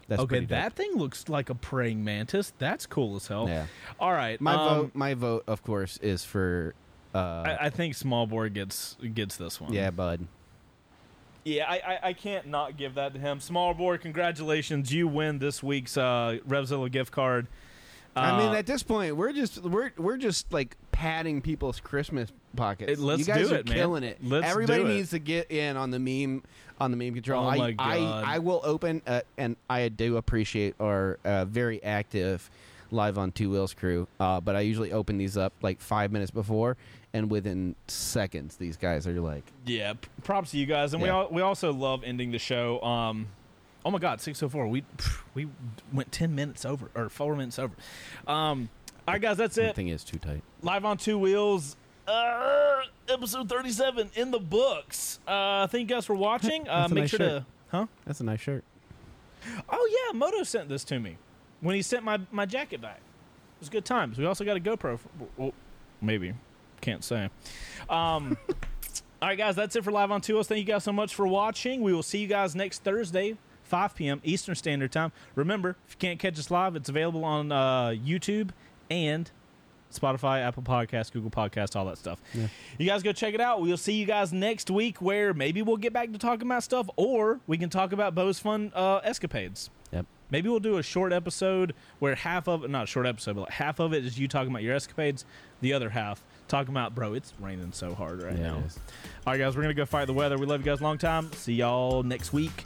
[0.08, 0.58] That's okay, pretty dope.
[0.58, 2.52] that thing looks like a praying mantis.
[2.58, 3.48] That's cool as hell.
[3.48, 3.68] Yeah.
[4.00, 4.42] All right.
[4.42, 4.92] My um, vote.
[4.96, 6.74] My vote, of course, is for.
[7.14, 9.72] Uh, I, I think small board gets gets this one.
[9.72, 10.26] yeah, bud.
[11.46, 13.40] Yeah, I, I, I can't not give that to him.
[13.40, 14.94] Small boy, congratulations.
[14.94, 17.48] You win this week's uh, Revzilla gift card.
[18.16, 22.32] I mean, Uh, at this point, we're just we're we're just like padding people's Christmas
[22.56, 22.92] pockets.
[22.94, 23.76] It- let's you guys do are it, man.
[23.78, 24.18] killing it.
[24.22, 24.94] Let's Everybody do it.
[24.96, 26.44] needs to get in on the meme
[26.82, 27.46] on the meme control.
[27.46, 27.88] Oh I, my God.
[27.88, 32.50] I I will open uh, and I do appreciate our uh, very active
[32.92, 34.08] live on two wheels crew.
[34.20, 36.76] Uh, but I usually open these up like five minutes before,
[37.14, 39.94] and within seconds, these guys are like, yeah,
[40.24, 40.94] props to you guys.
[40.94, 42.82] And we all, we also love ending the show.
[42.82, 43.28] Um,
[43.86, 44.68] Oh my God, six oh four.
[44.68, 44.84] We
[45.34, 45.48] we
[45.94, 47.74] went ten minutes over or four minutes over.
[48.28, 48.70] Um,
[49.08, 49.76] all right, guys, that's it.
[49.76, 50.44] thing is too tight.
[50.62, 51.78] Live on two wheels.
[52.08, 55.20] Uh, episode thirty seven in the books.
[55.26, 56.68] Uh, thank you guys for watching.
[56.70, 57.30] Uh, make nice sure shirt.
[57.30, 57.86] to huh.
[58.06, 58.64] That's a nice shirt.
[59.70, 61.18] Oh yeah, Moto sent this to me
[61.62, 62.98] when he sent my my jacket back.
[62.98, 64.18] It was good times.
[64.18, 65.00] We also got a GoPro.
[65.00, 65.54] For, well,
[66.02, 66.34] maybe
[66.80, 67.30] can't say.
[67.90, 68.38] Um,
[69.22, 70.48] all right, guys, that's it for live on Wheels.
[70.48, 71.82] Thank you guys so much for watching.
[71.82, 74.22] We will see you guys next Thursday, 5 p.m.
[74.24, 75.12] Eastern Standard Time.
[75.36, 78.50] Remember, if you can't catch us live, it's available on uh, YouTube
[78.90, 79.30] and
[79.92, 82.22] Spotify, Apple Podcasts, Google Podcasts, all that stuff.
[82.34, 82.48] Yeah.
[82.78, 83.62] You guys go check it out.
[83.62, 86.88] We'll see you guys next week where maybe we'll get back to talking about stuff
[86.96, 89.70] or we can talk about Bo's fun uh, escapades.
[89.92, 90.06] Yep.
[90.32, 93.42] Maybe we'll do a short episode where half of it, not a short episode, but
[93.42, 95.26] like half of it is you talking about your escapades.
[95.62, 98.58] The other half talking about, bro, it's raining so hard right Yeah, now.
[98.60, 98.80] it is.
[99.26, 100.38] All right, guys, we're going to go fight the weather.
[100.38, 101.32] We love you guys long time.
[101.34, 102.66] See y'all next week.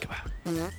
[0.00, 0.70] Goodbye.